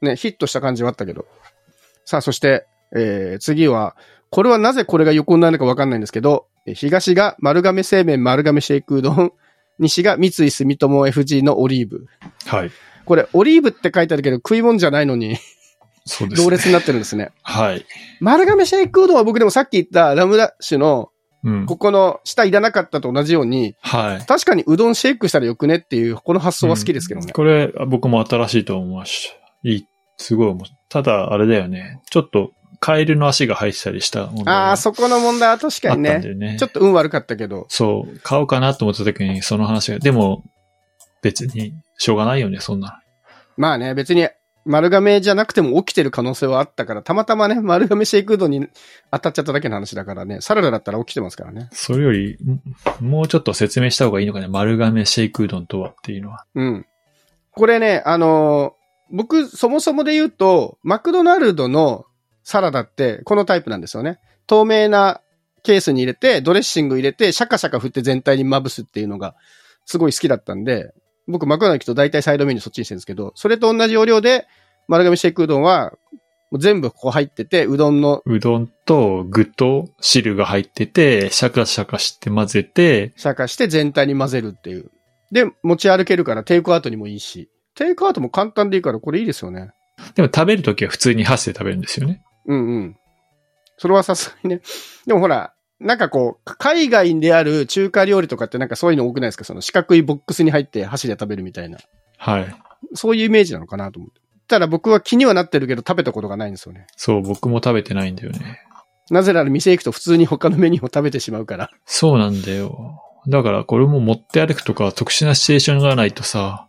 [0.00, 1.26] ね、ヒットした感じはあったけど。
[2.04, 3.96] さあ、そして、えー、次は、
[4.30, 9.32] これはなぜこれが横になるのかわかんないんですけど、えー東が丸亀製麺丸亀シェイクうどん、
[9.80, 12.06] 西が三井住友 FG のオリーブ。
[12.46, 12.70] はい。
[13.04, 15.36] これ、オリーブって書いてあるけど、食い物じゃないのに、
[16.06, 16.44] そうです、ね。
[16.44, 17.30] 同列になってるんですね。
[17.42, 17.84] はい。
[18.20, 21.10] 丸亀シェイクうどんは僕でもさっき言ったラムダッシュの、
[21.42, 21.66] うん。
[21.66, 24.26] ここの下いらなかったと同じように、はい。
[24.26, 27.32] 確かにうどんシェイクしたらよくねっていう、この発想は好きですけどね。
[27.32, 29.68] これ、僕も新しいと思いました。
[29.68, 29.86] いい。
[30.16, 30.56] すごい。
[30.88, 32.00] ただ、あれだよね。
[32.10, 36.56] ちょっと、カエルの足が入ってたりしたああ、そこの問題は確かにねね。
[36.58, 37.64] ちょっと運悪かったけど。
[37.68, 40.44] そう、買おうかなと思った時にその話が、でも、
[41.24, 43.02] 別に、しょうがないよね、そんな。
[43.56, 44.28] まあね、別に
[44.64, 48.68] 丸亀じゃなくても起きてる可能性はあったから、たまたまね、丸亀シェイクうどんに
[49.10, 51.68] 当たっちゃっただけの話だからね、サラダだったら起きてますからね。
[51.72, 52.60] それより、ん
[53.00, 56.44] もうちょっと説明した方がいいのかね、丸亀シェイクうどんとはっていうのは。
[56.54, 56.86] うん。
[57.50, 62.06] これね、あのー僕、そもそもで言うと、マクドナルドの
[62.42, 64.18] サラダって、このタイプなんですよね。
[64.46, 65.20] 透明な
[65.62, 69.36] ケースに入れて、ドレッシング入れて、シャカシャカ振って全体にまぶすっていうのが、
[69.86, 70.94] すごい好きだったんで、
[71.26, 74.46] 僕マクドナルドと大体サイドメニューそっちにしてるんですけど、それと同じ要領で、
[74.88, 75.94] 丸亀シェイクうどんは、
[76.58, 84.90] 全部ここ入ってて、うどんのうどんと具と汁が入ってて、シャカシャカして混ぜて、シャカして全体に混ぜるっていう。
[85.32, 87.48] で、持ち歩けるからテイクアウトにもいいし。
[87.74, 89.70] テイクアウトも簡単でいいからこれいいですよね。
[90.14, 92.22] でも食べるときは普通に箸で食べるんですよね。
[92.46, 92.96] うんうん。
[93.78, 94.60] それはさすがにね。
[95.06, 99.44] でもほら、なんかこう、海外である中華料理とかってなんかそういうの多くないですか？
[99.44, 101.78] その四角いボックスに入って箸で食べるみたいな。
[102.16, 102.56] はい。
[102.94, 104.20] そういうイメージなのかなと思って。
[104.46, 106.86] ただ僕は気にはなってるけど食べたことがないんですよね。
[106.96, 108.60] そう、僕も食べてないんだよね。
[109.10, 111.70] なぜなら店行くと普通に他のメニューを食べてしまうから。
[111.86, 113.00] そうなんだよ。
[113.26, 116.68] だからこれも持って歩くとか特殊なシチュエーションがないとさ、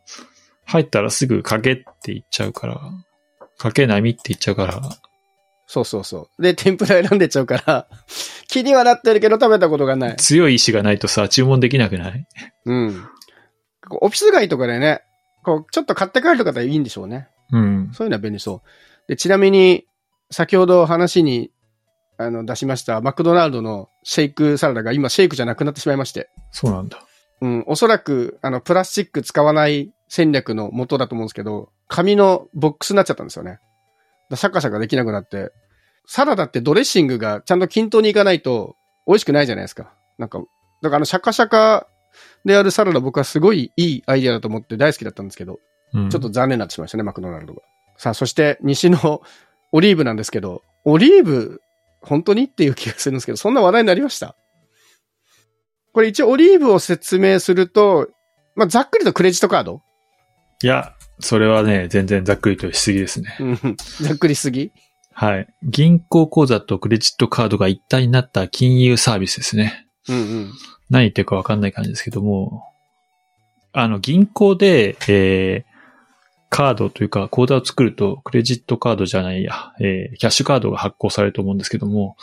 [0.65, 2.79] 入ったらすぐかけって言っちゃうから、
[3.57, 4.81] かけないみって言っちゃうから、
[5.67, 6.41] そうそうそう。
[6.41, 7.87] で、天ぷら選んでっちゃうから、
[8.47, 10.15] 気にはなってるけど食べたことがない。
[10.17, 12.27] 強い意志がないとさ、注文できなくない？
[12.65, 13.07] うん。
[14.01, 15.01] オフィス街とかでね、
[15.43, 17.27] こう、ちょっと買って帰る方はいいんでしょうね。
[17.51, 17.91] うん。
[17.93, 19.07] そういうのは便利そう。
[19.07, 19.85] で、ちなみに、
[20.31, 21.51] 先ほど話に、
[22.17, 26.29] あの、出しました、マクドナルドのシェイクサラダが今シェイクじゃなくなってしまいまして。
[26.51, 26.99] そうなんだ。
[27.41, 33.59] うん、おそらく、あの、プラスチック使わない戦略の元だと思うんですけど、紙のボックスになっちゃったんですよね。
[34.29, 35.51] だシャカシャカできなくなって、
[36.07, 38.75] サラダってドレッシングがちゃんと均等にいかないと
[39.07, 39.93] 美味しくないじゃないですか。
[40.17, 40.39] なんか、
[40.81, 41.87] だからあの、シャカシャカ
[42.45, 45.59] であるサラダ僕はすごいいいアイデアだと思って大好きだったんですけど、
[45.93, 46.09] うん。
[46.09, 47.61] ちょっと残念になってしまいましたね、マクドナルドが。
[47.97, 49.21] さあ、そして西の
[49.71, 51.61] オリーブなんですけど、オリーブ、
[52.01, 54.35] 本当にっていう気がするんですけど、そんな話題になりました
[55.91, 58.09] これ一応オリーブを説明すると、
[58.55, 59.81] まあ、ざっくりとクレジットカード
[60.63, 63.37] いや、それはね、全然ざっくりとしすぎですね。
[63.39, 63.57] うん
[64.01, 64.71] ざっくりすぎ？
[65.13, 65.47] はい。
[65.63, 69.87] 銀行口座とクレジットカードが一体になった金融サービスですね。
[70.09, 70.51] うんうん。
[70.89, 72.63] 何言ってるかわかんない感じですけども、
[73.71, 75.75] あの、銀行で、えー、
[76.49, 82.15] カードというか、口座を作ると、クレジットカードじゃないや、えー、キャッシュカードが発行されると思うんですけども、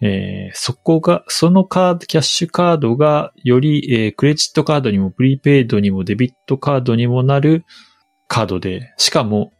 [0.00, 7.64] えー、そこが、そのカード、キャッシュカードが、より、えー、クレジットカードにも、プリペイドにも、デビットカードにもなる
[8.28, 9.52] カードで、しかも、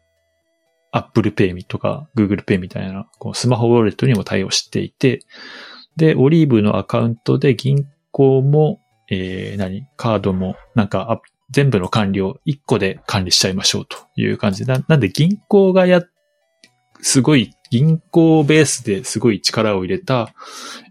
[0.94, 5.20] Apple Pay とか Google Pay みたいな、こうスマホウォレットにも対応していて、
[5.96, 11.20] で、オリーブのアカウントで銀行も、えー、何カードも、なんか、
[11.50, 14.72] 全部の管理を1個で管理しちゃいましょうという感じで。
[14.72, 16.08] ななんで銀行がやっ、
[17.04, 20.32] すごい、銀行ベースですごい力を入れた、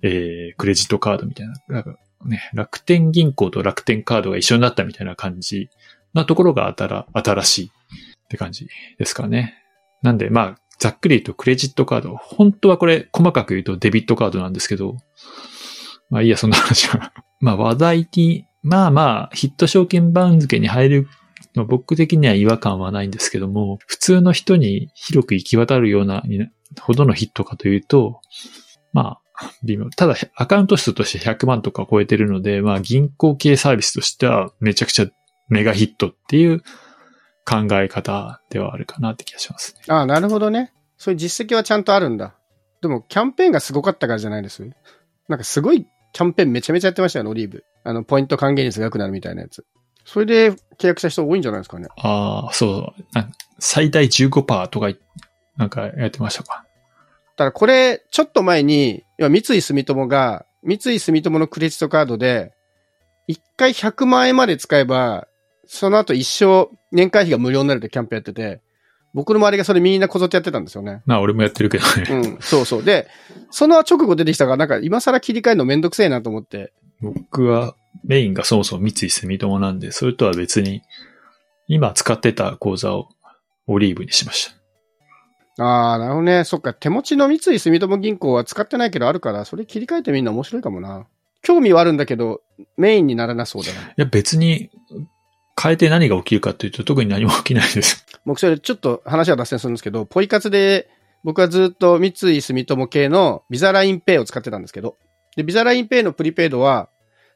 [0.03, 1.53] えー、クレジットカードみたいな。
[1.67, 5.69] なんかね、楽天銀行と楽天カードが一緒になったみたいな感じ
[6.13, 8.67] なところがあたら、新しいって感じ
[8.99, 9.55] ですかね。
[10.03, 12.15] なんで、まあ、ざっくり言うとクレジットカード。
[12.15, 14.97] 本当はこれ、細かく言うとデビットカードなんですけど、
[16.11, 17.11] まあいいや、そんな話は。
[17.41, 21.07] まあ話題に、まあまあ、ヒット証券番付に入る
[21.55, 26.23] の僕的には違和感はないんですけども、普通の人に広く行き渡るような、
[26.81, 28.21] ほどのヒットかというと、
[28.91, 29.89] まあ、微妙。
[29.89, 35.07] ただ、アカウント数として100万とか超えてるので、まあ銀行系サービスとしてはめちゃくちゃ
[35.49, 36.61] メガヒットっていう
[37.45, 39.81] 考え方ではあるかなって気がしますね。
[39.87, 40.71] ああ、なるほどね。
[40.97, 42.35] そういう実績はちゃんとあるんだ。
[42.81, 44.63] でも、キャンペーンがすごかったからじゃないです
[45.27, 47.63] なんかすごいキャンペーンめちゃめちゃやってましたよね、オリーブ。
[47.83, 49.65] あの、ポイント還元率が良くなるみたいなやつ。
[50.05, 51.87] それで契約した人多いんじゃないですかね。
[51.97, 53.03] ああ、そう。
[53.59, 54.99] 最大15%とかい、
[55.57, 56.65] なんかやってましたか。
[57.35, 62.53] ただこれ、ちょっと前に、三井住友が、三井住友のクレジットカードで、
[63.29, 65.27] 1回100万円まで使えば、
[65.65, 68.61] その後一生年会費が無料になるってキャンペーンやってて、
[69.13, 71.01] 僕の周りがそれみんなこぞってやってたんですよね。
[71.05, 72.05] まあ俺もやってるけどね。
[72.09, 72.83] うん、そうそう。
[72.83, 73.07] で、
[73.51, 76.73] その直後出てきたから、なんか今更切り替えるのめんどくせえなと思って。
[77.01, 80.81] 僕はメインがそもそも三井住友なんで、それとは別に、
[81.67, 83.09] 今使ってた口座を
[83.67, 84.53] オリーブにしまし
[85.57, 85.63] た。
[85.63, 86.43] ああ、なるほどね。
[86.43, 91.07] そっか、手持ちの三井住友銀行は使ってないけどあるから、それ切り替えてみんな面白いかもな。
[91.41, 92.41] 興味はあるんだけど、
[92.77, 93.81] メインにならなそうだな。
[93.81, 94.71] いや別に、
[95.61, 98.05] 変えて何が起きるかというと特に何も起きないです。
[98.25, 100.89] 僕それちょっと話は脱線するんですけど、ポイ活で
[101.23, 104.97] 僕はずっと三井住友系のビザラインペイを使ってたんですけど、
[105.35, 106.89] で、ビザラインペイのプリペイドは、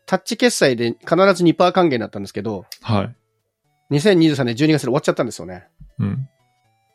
[0.08, 3.16] タッチ決済で必ず2%還元だったんですけど、はい。
[3.92, 5.68] 2023年12月で終わっちゃったんですよね。
[6.00, 6.28] うん。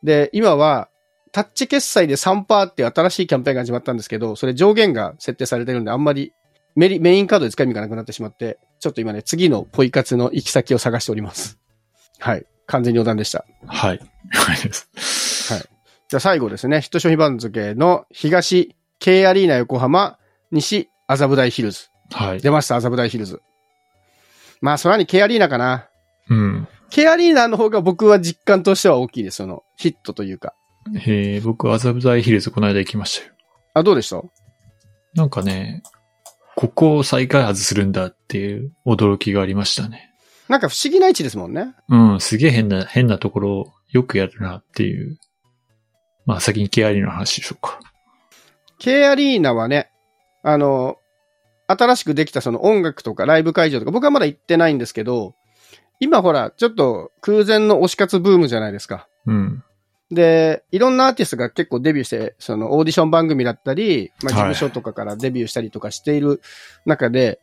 [0.03, 0.88] で、今は、
[1.31, 6.33] タッチ決済で3%っていう新しいキャンペーンが始まったんですけど、それ上限が設定されてるんで、あんまり
[6.75, 11.59] メリメインカードで使い道がなくなってしまって、ちょっと今ね、次のポイ活の行き先を探しております。
[12.18, 12.46] はい。
[12.66, 13.44] 完全に余談でした。
[13.66, 14.01] はい。
[14.31, 14.88] はいです。
[16.09, 20.18] じゃあ最後ですね、ヒット商品番付の東 K アリーナ横浜、
[20.51, 21.91] 西麻布台ヒルズ。
[22.12, 22.40] はい。
[22.40, 23.40] 出ました、麻布台ヒルズ。
[24.61, 25.88] まあ、そらに K アリーナかな。
[26.29, 26.68] うん。
[26.90, 29.37] K アリーナの方が僕は実感としては大きいです。
[29.37, 30.55] そのヒットというか。
[30.94, 33.33] へえ、僕、麻布台ヒルズこの間行きましたよ。
[33.75, 34.22] あ、どうでした？
[35.14, 35.83] なんかね、
[36.55, 40.11] ここを再開発するんだっていう驚きがありましたね。
[40.48, 41.75] なんか不思議な位置ですもんね。
[41.88, 45.18] うん、すげえ変な、変なところをよくやるなっていう。
[46.27, 47.81] まあ先に K アリーナの話でしょうか。
[48.79, 49.90] K アリーナはね、
[50.42, 50.96] あの、
[51.73, 55.35] 新しくできたその音楽とかライブ会場とか、僕はまだ行ってないんですけど、
[56.01, 59.09] 今ほら、ちょっと空前の推し活ブームじゃないですか。
[59.27, 59.65] うん。
[60.11, 66.43] で、いろんなアーティストが結構デビューして、そのオーディション番組だったり、まあ、事はい務所とかからデビューしたりとかしている
[66.85, 67.41] 中で、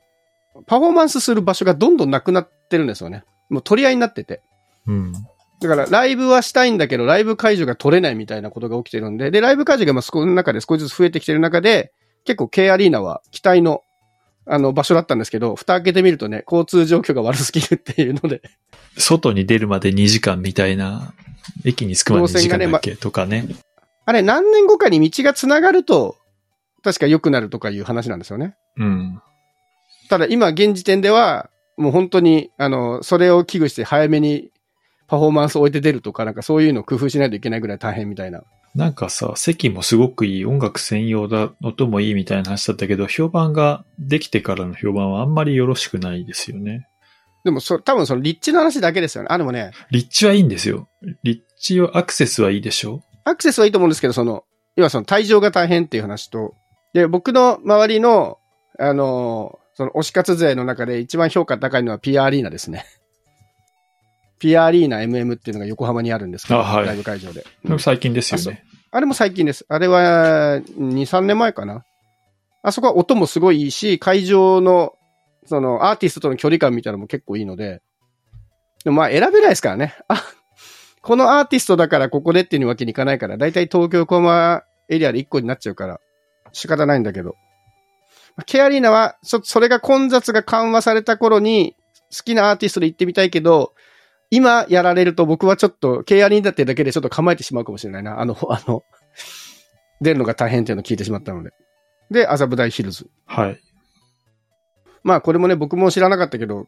[0.68, 3.24] パフォーマンスする場所がどんどんなくなってるんですよね。
[3.50, 4.42] もう取り合いになってて。
[4.88, 5.13] うん。
[5.62, 11.92] だから、ライブはしたいんだけど、ライブ会場が取れないみたいなことが起きてるんで、で、ライブ会場がまあそこの中で少しずつ増えてきてる中で、
[12.24, 13.82] 結構 K アリーナは期待の、
[14.49, 18.41] あの、場所だったんですけど、蓋開けてみるとね、交通状況が悪すぎるっていうので、
[18.97, 21.13] 外に出るまで2時間みたいな、
[21.65, 23.47] 駅に着くまで2時間だっけ、とかね。
[24.05, 26.17] あれ何年後かに道が繋がると、
[26.83, 28.55] 確か良くなるとかいう話なんですよね。
[28.77, 29.21] うん。
[30.09, 34.49] ただ今現時点では、もう本当に、あの、それを危惧して早めに
[35.07, 38.43] パフォーマンスを置いて出るとか、なんかそういうのを工夫しないといけないぐらい大変みたいな。
[38.75, 46.88] なんかさ、席もすごくいい、音楽専用だ、音もいいみたいな話だったけど、評判ができてからの評判はあんまりよろしくないですよね。
[47.43, 49.27] でもそ、多分その立地の話だけですよね。
[49.32, 50.88] あ、でもね、立地はいいんですよ。
[51.23, 54.43] 立地はアクセスはいいでしょアクセスはいいと思うんですけど、その、
[54.75, 56.55] 要はその退場が大変っていう話と、
[56.93, 58.39] で、僕の周りの、
[58.77, 62.86] あの、その推し活勢の中で一番評価高いのは PR アリーナですね。
[64.39, 67.45] PR アリーナ MM っていうのが横浜にあるんですけど、あはいライブ会場で。
[67.65, 68.63] うん最近ですよね。
[68.91, 69.65] あれも最近です。
[69.69, 71.84] あれは、2、3年前かな。
[72.63, 74.93] あそこは音もすごいいいし、会場の、
[75.45, 77.82] その、アーティストとの距離感みたいなのも結構いいので、
[78.84, 79.95] でもまあ選べないですからね。
[80.08, 80.23] あ、
[81.02, 85.99] このアーティストだからここでっていうわけにいかないから、だいたい東京横浜エリアで1個になっちゃうから、
[86.52, 87.36] 仕方ないんだけど。
[88.45, 91.75] ケアリーナは、そ、それが混雑が緩和された頃に、
[92.15, 93.73] 好きなアーティストで行ってみたいけど、
[94.32, 98.20] 今やられると僕はちょっと、ケアリーナってだけでちょっと構えてしまうかもしれないな。
[98.20, 98.84] あの、 あの、
[100.02, 101.52] 出るのが大変っていうのを聞いてしまったので。
[102.12, 103.10] で、麻布台ヒルズ。
[103.26, 103.60] はい。
[105.04, 106.68] まあこれもね、僕も知らなかったけど、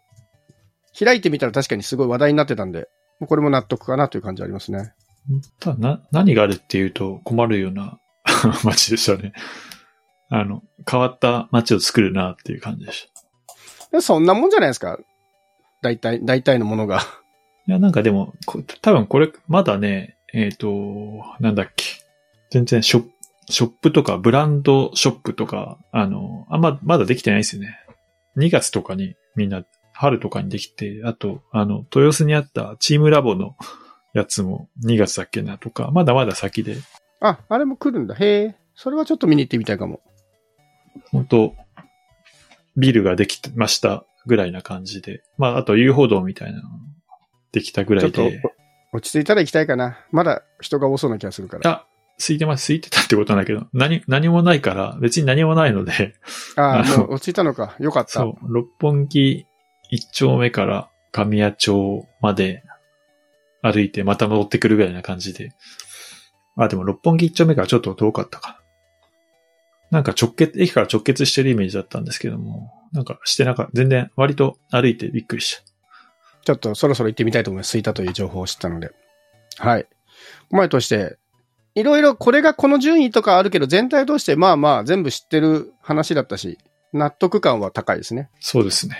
[0.97, 2.88] 開いてみたら確かにすごい話題になってたんで、
[3.28, 4.93] これも納得かなという感じありますね。
[5.60, 8.00] ただな、何があるっていうと困るような
[8.63, 9.34] 街でしたね。
[10.30, 13.10] あの、変わった街を作るなっていう感じでし
[13.91, 13.97] た。
[13.97, 14.97] でそんなもんじゃないですか。
[15.82, 17.02] 大体、大体のものが。
[17.71, 21.86] いや、なんかでも、こ多分これ、まだね、えっ、と、なんだっけ。
[22.49, 23.10] 全然ショップ、
[23.49, 27.79] ショップとか、ブランドショップとか、あの、あんま、まだできてないですよね。
[28.36, 33.55] 2月とかにみんな、春とかにできて、あと、あの、豊洲にあったチームラボの
[34.13, 36.75] やつも2月だっけなとか、まだまだ先で、
[37.21, 38.15] あ、あれも来るんだ。
[38.15, 38.55] へえ。
[38.75, 40.01] それはちょっと見に行ってみたいかも。
[41.12, 41.55] 本当
[42.75, 46.67] ビルができてましたぐらいな感じで、まあ、あと遊歩道みたいなの
[47.51, 48.41] できたぐらちょっといで、、
[48.93, 49.99] 落ち着いたら行きたいかな。
[50.11, 51.69] まだ人が多そうな気がするから。
[51.69, 51.87] あ、
[52.17, 56.15] 空いてます、空いてたってことなんだけど、何、何もないから、別に何もないので、
[56.55, 57.75] ああ、もう落ち着いたのか。
[57.79, 58.11] よかった。
[58.11, 59.45] そう、六本木
[59.89, 62.63] 一丁目から神谷町まで
[63.61, 65.53] 歩いてまた戻ってくるぐらいな感じで。
[66.55, 68.57] あ、でも六本木一丁目からちょっと遠かったかな。
[69.91, 73.71] なんか直結、駅から直結してるイメージだったんですけども、なんかしてなかった。
[73.73, 75.70] 全然割と歩いてびっくりした。
[76.43, 77.71] ちょっとそろそろ行ってみたいと思います。
[77.71, 78.91] 空いたという情報を知ったので。
[79.58, 79.88] はい。
[80.49, 81.17] 前として、
[81.75, 86.58] いろいろこれがこの順位とかあるけど、全体としてまあまあ全部知ってる話だったし、
[86.93, 88.30] 納得感は高いですね。
[88.39, 88.97] そうですね。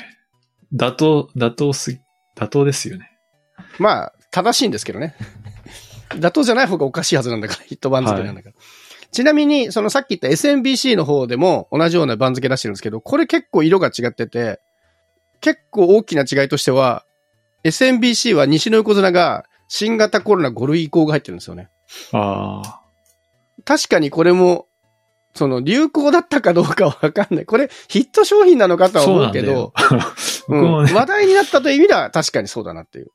[0.74, 2.00] 妥当、妥当すぎ、
[2.38, 3.12] 妥当ですよね。
[3.78, 5.16] まあ、正しいんですけどね。
[6.10, 8.56] 妥当じゃない方がおかしいはずなんだから、ヒット番付なんだから。
[9.12, 14.62] ちなみに、そのさっき言った SMBC の方でも同じような番付出してるんですけど、これ結構色が違ってて、
[15.42, 17.06] 結構大きな違いとしては、
[17.64, 21.70] SMBC は西の横綱が新型コロナ5類移行が入ってるんですよね。
[22.12, 22.82] ああ、
[23.66, 24.68] 確かにこれも、
[25.34, 27.46] その流行だったかどうかはわかんない。
[27.46, 29.72] これヒット商品なのかとは思うんけど
[30.50, 33.08] 話題になったという意味では確かにそうだなっていう。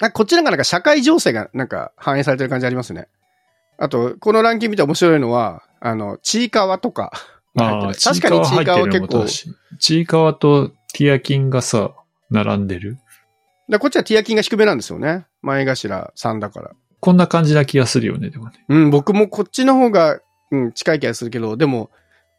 [0.00, 3.06] あこっちなんかなんか社会情勢がなんか反映されてる感じありますね。
[3.78, 7.12] あと、このランキング見て面白いのは、あの、ちいかわとか
[7.56, 7.92] あ。
[8.02, 9.26] 確かにちいかわは結構、
[9.78, 11.92] ちいかわとティアキンがさ、
[12.30, 12.98] 並んでる。
[13.70, 15.26] でこっちはティアキンが低めなんですよね。
[15.42, 16.70] 前頭3だから。
[17.00, 18.64] こんな感じな気がするよね、でもね。
[18.68, 21.90] うん、僕もこっちの方が、うん、近い気がするけど、でも、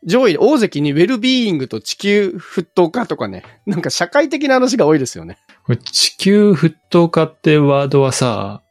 [0.03, 5.37] 上位、大関にウェルビーイングと地球沸騰化とかね、なんか社会的な話が多いですよね。
[5.63, 8.61] これ地球沸騰化ってワードはさ、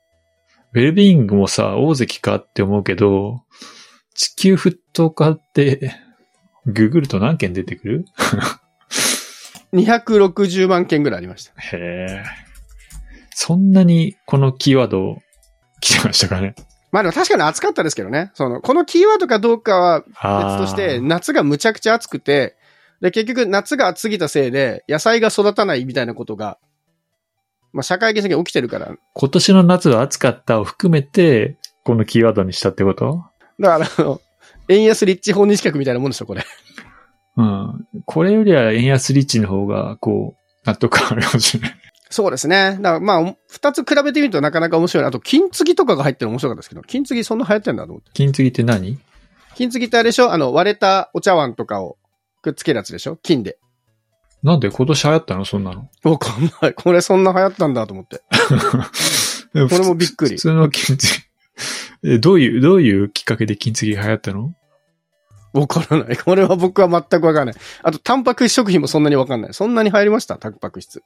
[0.72, 3.42] ウェルビーイングもさ、大関かって思うけど、
[4.14, 5.94] 地球沸騰化って、
[6.66, 8.04] ググると何件出てくる？
[9.72, 11.52] 260万件ぐらいありました。
[11.60, 11.76] へ
[12.10, 12.24] え。
[13.42, 15.16] そんなにこのキーワード
[15.80, 16.54] 来てましたかね？
[16.92, 18.30] まあでも確かに暑かったですけどね。
[18.34, 22.58] その、このキーワードかどうかは別として、夏がむちゃくちゃ暑くて、
[23.00, 26.58] で、結局夏が暑すぎたせいで、野菜が育たないみたいなことが、
[27.72, 28.94] まあ社会的に起きてるから。
[29.14, 33.24] 今年の夏は暑かったを含めて、このキーワードにしたってこと？
[33.58, 34.20] だから、あの、
[34.68, 36.44] 円安立地法日企画みたいなもんでしょ、これ。
[37.38, 37.86] うん。
[38.04, 41.76] これよりは円安リッチの方が、こう、納得あるかもしれない。
[42.12, 42.76] そうですね。
[42.80, 45.04] だからまあ、二つ比べてみるとなかなか面白い。
[45.04, 48.10] あと、金継ぎとかが入ってるの面白かったですけど、金継ぎそんな流行ってんだと思って。
[48.14, 48.98] 金継ぎって何？
[49.54, 50.32] 金継ぎってあれでしょ？
[50.32, 51.96] あの、割れたお茶碗とかを
[52.42, 53.16] くっつけるやつでしょ？
[53.22, 53.58] 金で。
[54.42, 54.70] なんで？
[54.70, 55.44] 今年流行ったの？
[55.44, 55.88] そんなの。
[56.02, 56.74] わかんない。
[56.74, 58.22] これそんな流行ったんだと思って。
[59.52, 61.06] こ これもびっくり普通の金継
[62.02, 62.10] ぎ。
[62.14, 64.54] え、どういう、どういうきっかけで金継ぎが流行ったの？
[65.52, 66.16] わからない。
[66.16, 67.54] これは僕は全くわからない。
[67.82, 69.54] あと、タンパク質食品もそんなにわかんない。
[69.54, 70.36] そんなに入りました？
[70.38, 71.02] タンパク質。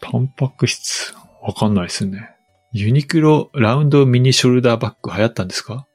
[0.00, 1.14] タンパク質。
[1.42, 2.30] わかんないですね。
[2.72, 5.86] ユニクロラウンドミニショルダーバッグ流行ったんですか？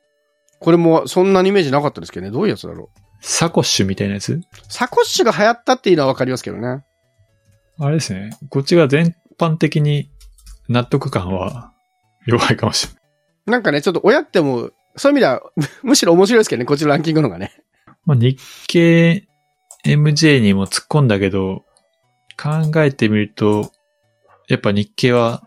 [0.59, 2.31] これもそんなにイメージなかったですけどね。
[2.31, 2.99] どういうやつだろう？
[3.21, 4.41] サコッシュみたいなやつ？
[4.69, 6.83] サコッシュが流行ったっていうのはわかりますけどね。
[7.79, 8.31] あれですね。
[8.49, 10.09] こっちが全般的に
[10.69, 11.71] 納得感は
[12.25, 13.01] 弱いかもしれない。
[13.47, 15.41] なんかね、ちょっと親っても、そういう意味では、
[15.83, 16.65] むしろ面白いですけどね。
[16.65, 17.51] こっちのランキングの方がね。
[18.05, 19.27] まあ、日経
[19.85, 21.63] MJ にも突っ込んだけど、
[22.39, 23.71] 考えてみると、
[24.51, 25.43] やっぱ日経は、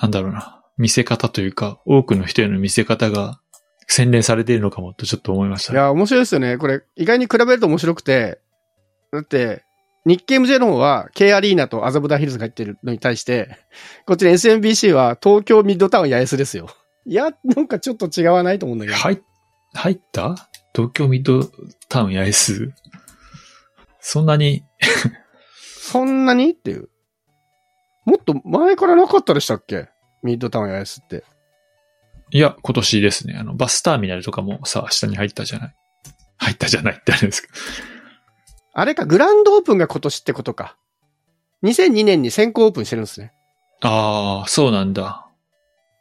[0.00, 3.40] なんだろうな、見せ方というか、多くの人への見せ方が
[3.86, 5.72] 洗練されているのかもとちょっと思いました。
[5.72, 6.58] いや、面白いですよね。
[6.58, 8.40] これ、意外に比べると面白くて、
[9.12, 9.62] だって、
[10.06, 13.56] 日経 MJ の方は、K アリーナと麻布台ヒルズが入ってるのに対して、
[14.06, 16.68] こっちの SMBC は東京ミッドタウン八重洲ですよ。
[17.06, 18.96] いや、なんかちょっと違わないと思うんだけど。
[18.96, 19.22] 入、
[19.74, 20.48] 入った？
[20.74, 21.44] 東京ミッド
[21.88, 22.72] タウン八重洲？
[24.00, 24.64] そんなに、
[25.52, 26.50] そんなに？
[26.50, 26.88] っていう。
[28.10, 29.88] もっと前からなかったでしたっけ？
[30.24, 31.24] ミッドタウン八重洲って。
[32.32, 33.36] いや、今年ですね。
[33.38, 35.74] あの、バスターミナルとかもさ、下に入ったじゃない？
[36.38, 37.54] 入ったじゃないってあれですけど。
[38.72, 40.76] あれか、グランドオープンが今年ってことか。
[41.62, 43.32] 2002年に先行オープンしてるんですね。
[43.82, 45.26] ああ、そうなんだ。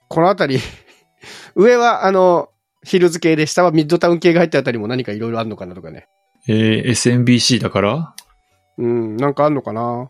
[0.08, 0.60] このあたり、
[1.56, 2.50] 上はあの、
[2.84, 6.08] ヒルズ系で、下はミッドタウン系が入ったあたりも何かいろいろあるのかなとかね。
[6.48, 8.16] えー、SMBC だから？
[8.78, 10.10] うん、なんかあんのかな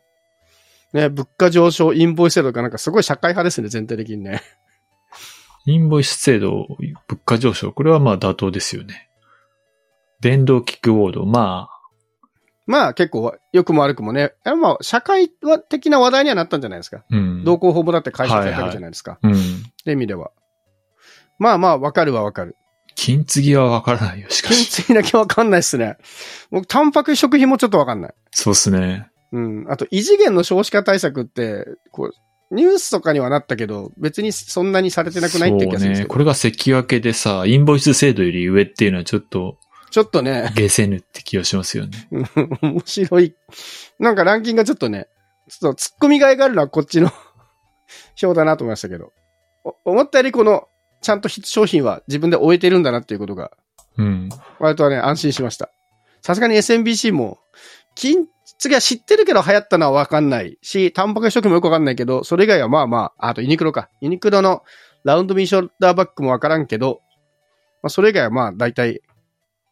[0.93, 4.41] ね、物価上昇、インボイス制度とかなんかすごい社会派ですね、全体的にね。
[5.65, 6.67] インボイス制度、
[7.07, 9.09] 物価上昇、これはまあ妥当ですよね。
[10.19, 11.69] 電動キックボード、ま
[12.65, 16.97] まあ結構、良くも悪くもね、あまあ社会的な話題にはなったんじゃないですか。
[16.97, 17.43] あ、うん。
[17.43, 19.17] 同行法もだって解消されたわけじゃないですか。
[19.23, 19.33] うん。
[19.33, 19.35] っ
[19.83, 20.31] て意味では。
[21.39, 22.55] まあまあ、わかるはわかる。
[22.95, 24.83] 金継ぎはわからないよ、しか金し。
[24.83, 25.97] 継ぎだけわかんないっすね。
[26.51, 28.13] 僕、タンパク食品もちょっとわかんない。
[28.31, 29.08] そうっすね。
[29.31, 29.65] うん。
[29.69, 36.07] あと、異次元の少子化対策って、こう、ニュースとかにはなったけど、別にそんなにされてなくないって気がするんですね。
[36.07, 39.57] これが関分けでさ、インボイス制度より上っていうのはちょっと、
[39.91, 42.07] ちょっとね、ゲセヌって気がしますよね。
[42.11, 43.35] う ん面白い。
[43.99, 45.07] なんかランキングがちょっとね、
[45.47, 47.11] ちょっと突っ込みがいがあるのはこっちの
[48.21, 49.11] 表だなと思いましたけど。
[49.63, 50.67] お思ったよりこの、
[51.01, 53.51] ちゃんと商品は自分で終えてるんだなっていうことが、
[53.97, 54.29] うん。
[54.59, 55.69] 割とはね、安心しました。
[56.21, 57.39] さすがに SMBC も、
[57.95, 58.27] 金
[58.59, 63.89] 次は知ってるけど流行ったのはわかんないし、タンパク質食品もよくわかんないけど、それ以外はまあまあ、あとユニクロか。
[64.01, 64.63] ユニクロの
[65.05, 67.01] ラウンドミンショルダーバッグもわからんけど、
[67.81, 69.01] まあそれ以外はまあ大体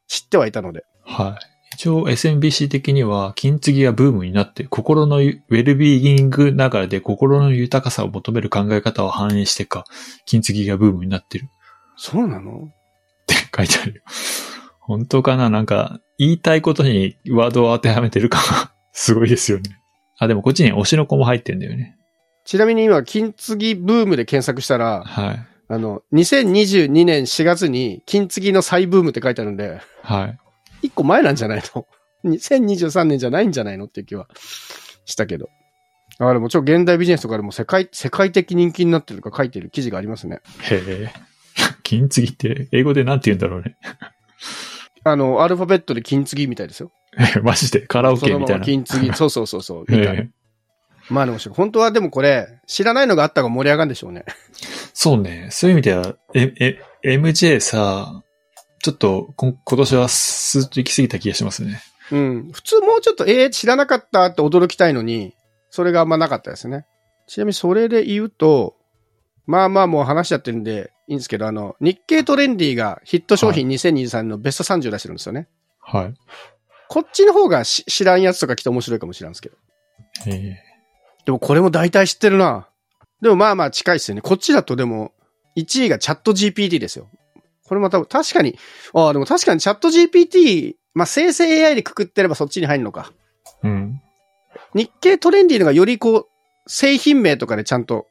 [0.08, 0.86] 知ってはいたので。
[1.04, 1.58] はい。
[1.74, 9.84] 一応 SMBC 的には金継ぎがブームになって、心のウェルビーイング流れで心の豊かさを求める考え方を反映してか、
[10.26, 11.48] 金継ぎがブームになってるっ
[11.98, 12.72] そうなの？
[13.28, 14.02] て書いてあるよ。
[14.80, 15.50] 本当かな？
[15.50, 19.80] なんか、言いたいことにワードを当てはめてるかすごいですよね。
[20.18, 21.96] あ、でもこっちに推しの子も入ってんだよね。
[22.46, 25.48] ちなみに今、金継ぎブームで検索したら、はい。
[25.68, 30.40] あの、2022年4月に金継ぎの再ブームって書いてあるんで、はい。
[30.82, 31.86] 一個前なんじゃないの
[32.26, 34.28] ?2023 年じゃないんじゃないのっていう気は
[35.06, 35.48] したけど。
[36.18, 40.40] あれもちろん現代ビジネスとかでも世界、世界的人気になってるとか書いてる記事がありますね。
[40.64, 41.14] へえ。
[41.84, 43.78] 金継ぎって英語でなんて言うんだろうね。
[45.12, 46.92] あの、アルファベットで金継ぎみたいですよ。
[47.44, 47.82] マジで？
[47.82, 48.66] カラオケみたいな？
[48.66, 50.14] 金継ぎ、 そうそうそうそう、みたいな。
[50.14, 50.30] ええ
[51.10, 54.26] まあでも、本当はでもこれ、知らないのがあった方が盛り上がるんでしょうね。
[54.94, 55.48] そうね。
[55.52, 56.82] そういう意味では、え、え、
[57.18, 58.24] MJ さ、
[58.84, 61.82] ちょっとこ今年はスーッと行き過ぎた気がしますね。
[62.12, 62.50] うん。
[62.52, 65.34] 普通もうちょっと、えー、知らなかったって驚きたいのに、
[65.70, 66.86] それがあんまなかったですね。
[67.26, 68.76] ちなみにそれで言うと、
[69.48, 75.48] まあまあもう話しちゃってるんでいいんですけど、あの、日経トレンディがヒット商品2023のベスト30出してるんですよね。
[75.80, 76.14] はい。
[76.90, 79.58] こっちの方がし知らんやつとか来て面白いかもしれないんですけど。
[80.28, 80.68] ええ
[81.26, 82.70] でもこれも大体知ってるな。
[83.22, 84.22] でもまあまあ近いですよね。
[84.22, 85.12] こっちだとでも、
[85.58, 87.10] 1位がチャット GPT ですよ。
[87.66, 88.58] これも多分確かに、
[88.94, 93.12] ああ、でも確かにチャット GPT、まあ生成 AI でくくってればそっちに入るのか。
[93.64, 94.02] うん。
[94.74, 96.28] 日経トレンディのがよりこう、
[96.68, 98.08] 製品名とかでちゃんと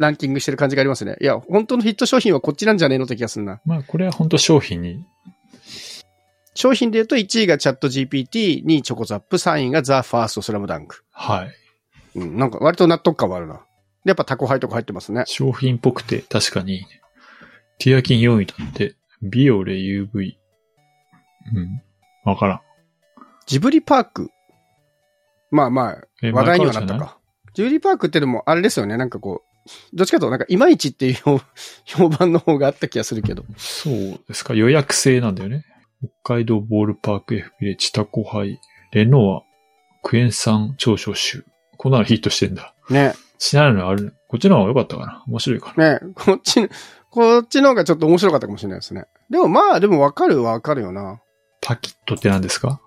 [0.00, 1.16] ランキングしてる感じがありますね。
[1.20, 3.60] いや、本当のヒット商品はこっちなんじゃねえのって気がするな。
[3.66, 5.04] まあ、これは本当商品に、
[6.54, 11.04] 商品で言うと1位がチャット GPT、2位チョコザップ、3位がザ・ファーストスラムダンク。
[11.12, 11.50] はい。
[12.18, 13.60] うん、なんか割と納得感はあるな。
[14.04, 15.24] でやっぱタコハイとか入ってますね。
[15.26, 17.02] 商品っぽくて確かにいいね。
[17.78, 20.36] ティアキン4位だって、ビオレ UV。
[21.54, 21.82] うん。
[22.24, 22.60] わからん。
[23.46, 24.30] ジブリパーク。
[25.50, 27.18] まあまあ、え話題にはなったか。
[27.52, 28.96] ジブリパークってでもあれですよね。
[28.96, 29.49] なんかこう、
[29.92, 31.40] どっちかとなんかいまいちっていう評
[31.84, 33.44] 評判の方があった気がするけど。
[33.56, 34.54] そうですか。
[34.54, 35.64] 予約制なんだよね。
[36.22, 38.58] 北海道ボールパーク F ビレッジタコハイ、
[38.92, 39.42] レノア、
[40.02, 41.44] クエン酸長所集。
[41.76, 42.74] こんなのヒットしてんだ。
[42.88, 43.14] ね。
[43.38, 44.14] 知らないのある。
[44.28, 45.24] こっちの方が良かったかな。
[45.26, 45.94] 面白いかな。
[45.94, 46.00] ね。
[46.14, 46.68] こっち、
[47.10, 49.04] こっちの方がちょっと面白かったかもしれないですね。
[49.28, 51.20] でもまあ、でもわかるはわかるよな。
[51.60, 52.80] パキットって何ですか？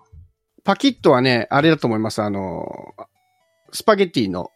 [0.63, 2.21] パキッとはね、あれだと思います。
[2.21, 2.93] あの、
[3.71, 4.51] スパゲッティの、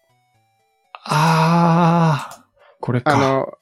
[1.10, 2.42] あー、
[2.80, 3.16] これか。
[3.16, 3.54] あの、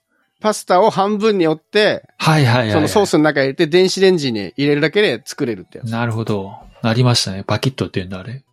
[0.41, 2.71] パスタを半分に折って、はいはいはい。
[2.71, 5.91] そのソースの中に入れて電子レンジに入れるだけで作れるってやつ。
[5.91, 6.53] なるほど。
[6.81, 7.43] なりましたね。
[7.43, 8.43] パキットって言うんだ、あれ。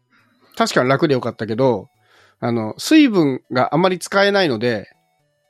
[0.57, 1.89] 確かに楽でよかったけど、
[2.41, 4.89] あの、水分があまり使えないので、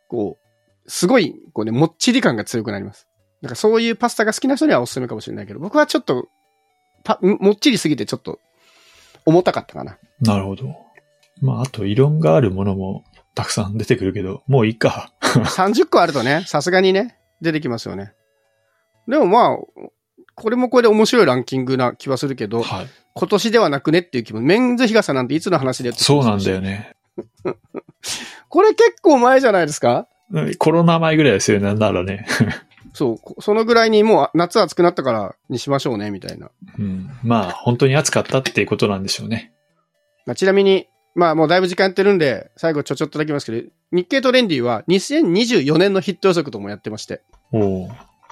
[0.09, 3.07] こう、すごい、こうね、もっちり感が強くなります。
[3.41, 6.29] だからそういうパスタが好きな人にはおすすめかもしれないけど、僕はちょっと、
[7.05, 8.41] パ、もっちりすぎてちょっと、
[9.25, 9.99] 重たかったかな。
[10.21, 10.75] なるほど。
[11.41, 13.05] まあ、あと、異論があるものも
[13.35, 15.13] たくさん出てくるけど、もういいか。
[15.21, 18.13] 30個あるとね、さすがにね、出てきますよね。
[19.09, 19.89] でもまあ、
[20.35, 22.87] これもこれで面白いランキングな気はするけど、はい。
[23.15, 24.43] 今年ではなくねっていう気分。
[24.45, 26.95] メンズ日傘なんていつの話でそうなんだよね。
[27.47, 27.57] ね。
[28.49, 30.09] これ結構前じゃないですか？
[30.31, 32.27] うんコロナ前ぐらいですよね、なんならね。
[32.95, 36.51] そうこ、そのぐらいにもう夏暑くなったからにしましょうね、みたいな。
[36.79, 37.11] うん。
[37.23, 39.53] まあ、本当に暑かったっていうことなんでしょうね。
[40.27, 47.23] まあ、ちなみに、まあもうだいぶ時間やってるんで、最後ちょちょっとだけますけど、日経トレンディは2024年のヒット予測ともやってまして。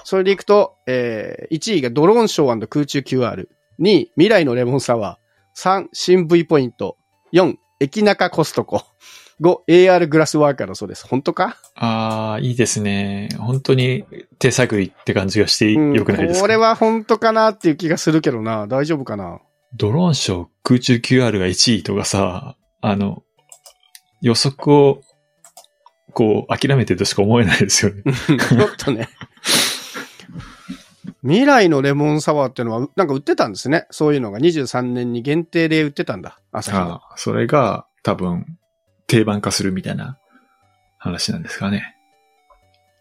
[0.04, 3.46] それでいくと、えー、1位がドローンショー空中 QR、
[3.80, 6.96] 2位、未来のレモンサワー、3、新 V ポイント、
[7.34, 8.82] 4、駅中コストコ、
[9.42, 11.06] 5、AR グラスワーカーだそうです。
[11.06, 11.56] 本当か？
[11.74, 13.28] ああ、いいですね。
[13.38, 14.04] 本当に
[14.38, 15.92] 手探りって感じがしてうん。
[15.94, 18.66] よくないですか、これは本当かなっていう気がするけどな。
[18.66, 19.40] 大丈夫かな？
[19.76, 23.22] ドローンショー空中 QR が1位とかさ、あの、
[24.20, 25.02] 予測を、
[26.12, 28.02] こう、諦めてるとしか思えないですよね。
[28.02, 29.08] ちょっとね。
[31.22, 33.86] 未来のレモンサワーっていうのは、なんか売ってたんですね。
[33.90, 36.40] そういうのが23年に限定で売ってたんだ。
[36.50, 36.84] 朝日が。
[36.84, 38.46] ああそれが多分
[39.06, 40.18] 定番化するみたいな
[40.98, 41.96] 話なんですかね。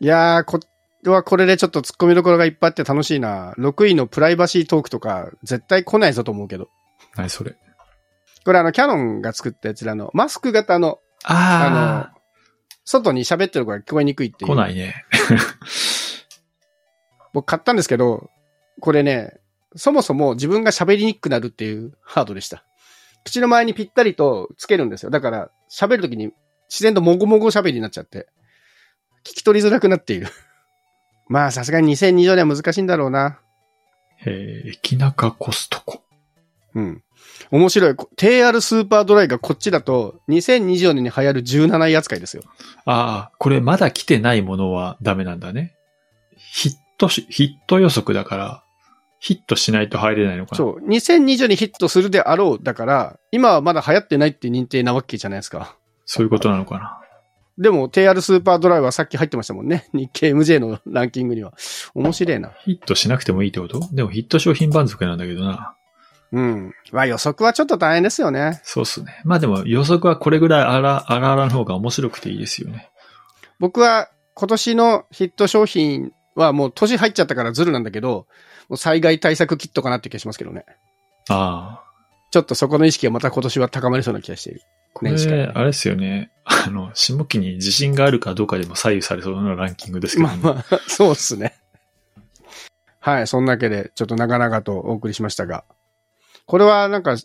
[0.02, 0.60] いやー、こ
[1.04, 3.54] れはこれでちょっと突っ込みどころがいっぱいあって楽しいな。
[3.58, 6.70] 6位のプライバシートークとか、絶対来ないぞと思うけど。
[7.16, 7.56] 何それ。
[8.50, 12.20] これあの、キャノンが作ったやつらの、マスク型の、ああの、
[12.84, 14.56] 外に喋ってる声が聞こえにくいってあ、いう。
[14.56, 15.06] 来ないね。
[17.32, 18.32] 僕買ったんですけど、
[18.80, 19.39] これね、
[19.76, 22.66] そもそも自分が喋りにくくなるっていうハードでした。
[23.24, 25.12] 口の前にぴったりとつけるんですよ。
[25.12, 26.32] だから、喋るときに
[26.72, 28.30] 自然ともごもご喋りになっちゃって、
[29.24, 30.26] 聞き取りづらくなっている。
[31.30, 33.41] まあ、さすがに2020年は難しいんだろうな。
[34.26, 36.02] えー、駅中コストコ。
[36.74, 37.04] うん。
[37.52, 37.94] 面白い。
[37.94, 42.44] TR スーパードライがこっちだと、2024年に流行る17位扱いですよ。
[42.86, 45.76] ああ、これまだ来てないものはダメなんだね。
[46.36, 48.64] ヒットし、ヒット予測だから、
[49.20, 50.58] ヒットしないと入れないのかな。
[50.58, 50.88] そう。
[50.88, 52.64] 2020にヒットするであろう。
[52.64, 55.76] だから、今はまだ流行ってないって認定なわけじゃないですか。
[56.06, 56.96] そういうことなのかな。
[57.58, 59.90] でも、TR スーパードライはさっき入ってましたもんね。
[59.94, 61.54] 日経 MJ のランキングには。
[61.94, 62.54] 面白いな。
[62.64, 63.82] ヒットしなくてもいいってこと？
[63.92, 65.76] でもヒット商品番付なんだけどな。
[66.32, 66.74] うん。
[66.92, 68.62] まあ予測はちょっと大変ですよね。
[68.64, 69.22] そうっすね。
[69.24, 72.90] まあでも予測はこれぐらいあら、あらあらの方が面白くていいですよね。
[73.60, 78.28] 僕は今年のヒット商品はもう年入っちゃったからズルなんだけど、
[78.70, 80.66] もう災害対策キットかなって気がしますけどね。
[81.30, 81.90] ああ。
[82.32, 84.62] ちょっとそこの意識がまた今年は高まりそうな気がしている。
[84.94, 86.32] これ、年始からあれですよね。
[86.46, 90.38] あの、下期に自信があるかどうかでも左右されそうなランキングですけど、ね。
[90.42, 91.56] まあまあ、そうっすね。
[93.00, 95.64] はい、そんなわけで、ちょっと長々とお送りしましたが。
[96.50, 97.16] これはなんか、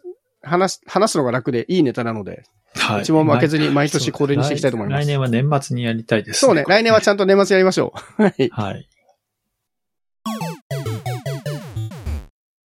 [0.43, 2.45] 話す、話すのが楽でいいネタなので、
[2.75, 8.21] はうちも負けずに毎年これにしていきたいと思います来年は年末にやりたいです、そうね、来年はちゃんと年末やりましょう。
[8.23, 8.51] はい。
[8.53, 8.87] はい。